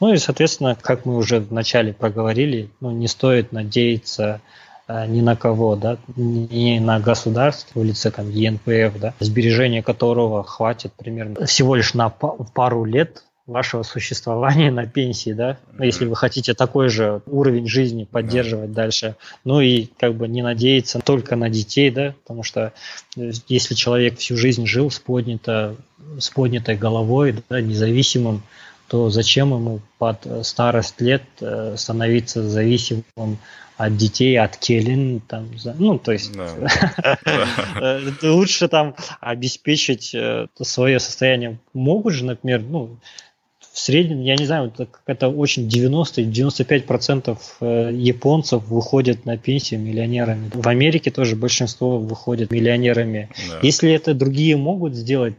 [0.00, 4.40] Ну и, соответственно, как мы уже вначале проговорили, ну, не стоит надеяться
[4.88, 10.42] э, ни на кого, да, ни на государство в лице там ЕНПФ, да, сбережения которого
[10.42, 16.16] хватит примерно всего лишь на пару лет вашего существования на пенсии, да, ну, если вы
[16.16, 21.50] хотите такой же уровень жизни поддерживать дальше, ну и как бы не надеяться только на
[21.50, 22.72] детей, да, потому что
[23.16, 25.76] э, если человек всю жизнь жил с, поднято,
[26.18, 28.42] с поднятой головой, да, независимым,
[28.88, 33.38] то зачем ему под э, старость лет э, становиться зависимым
[33.76, 35.48] от детей, от келин, там,
[35.78, 36.32] ну, то есть
[38.22, 40.14] лучше там обеспечить
[40.60, 41.58] свое состояние.
[41.72, 42.98] Могут же, например, ну,
[43.72, 50.50] в среднем, я не знаю, это, это очень 90-95% э, японцев выходят на пенсию миллионерами.
[50.52, 53.28] В Америке тоже большинство выходят миллионерами.
[53.48, 53.58] Да.
[53.62, 55.34] Если это другие могут сделать,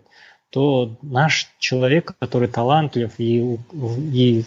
[0.50, 3.58] то наш человек, который талантлив, и,
[4.14, 4.46] и,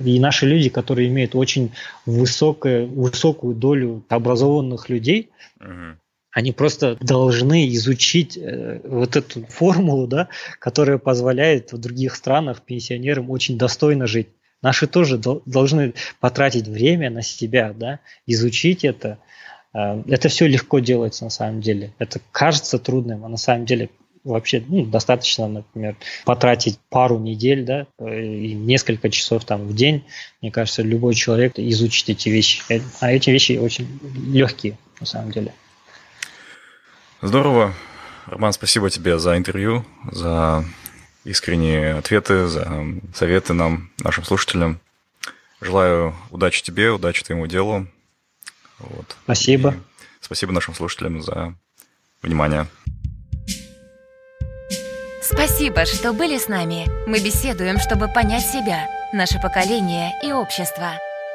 [0.00, 1.72] и наши люди, которые имеют очень
[2.04, 5.30] высокую, высокую долю образованных людей,
[5.60, 5.96] угу
[6.36, 13.30] Они просто должны изучить э, вот эту формулу, да, которая позволяет в других странах пенсионерам
[13.30, 14.28] очень достойно жить.
[14.60, 19.16] Наши тоже должны потратить время на себя, да, изучить это.
[19.72, 21.94] Э, это все легко делается на самом деле.
[21.98, 23.88] Это кажется трудным, а на самом деле
[24.22, 25.96] вообще ну, достаточно, например,
[26.26, 30.04] потратить пару недель, да, и несколько часов там в день.
[30.42, 32.60] Мне кажется, любой человек изучит эти вещи.
[32.68, 33.88] Э, а эти вещи очень
[34.30, 35.54] легкие, на самом деле.
[37.22, 37.74] Здорово.
[38.26, 40.64] Роман, спасибо тебе за интервью, за
[41.24, 42.84] искренние ответы, за
[43.14, 44.80] советы нам, нашим слушателям.
[45.60, 47.86] Желаю удачи тебе, удачи твоему делу.
[48.78, 49.16] Вот.
[49.24, 49.70] Спасибо.
[49.70, 49.76] И
[50.20, 51.54] спасибо нашим слушателям за
[52.22, 52.66] внимание.
[55.22, 56.86] Спасибо, что были с нами.
[57.08, 60.92] Мы беседуем, чтобы понять себя, наше поколение и общество.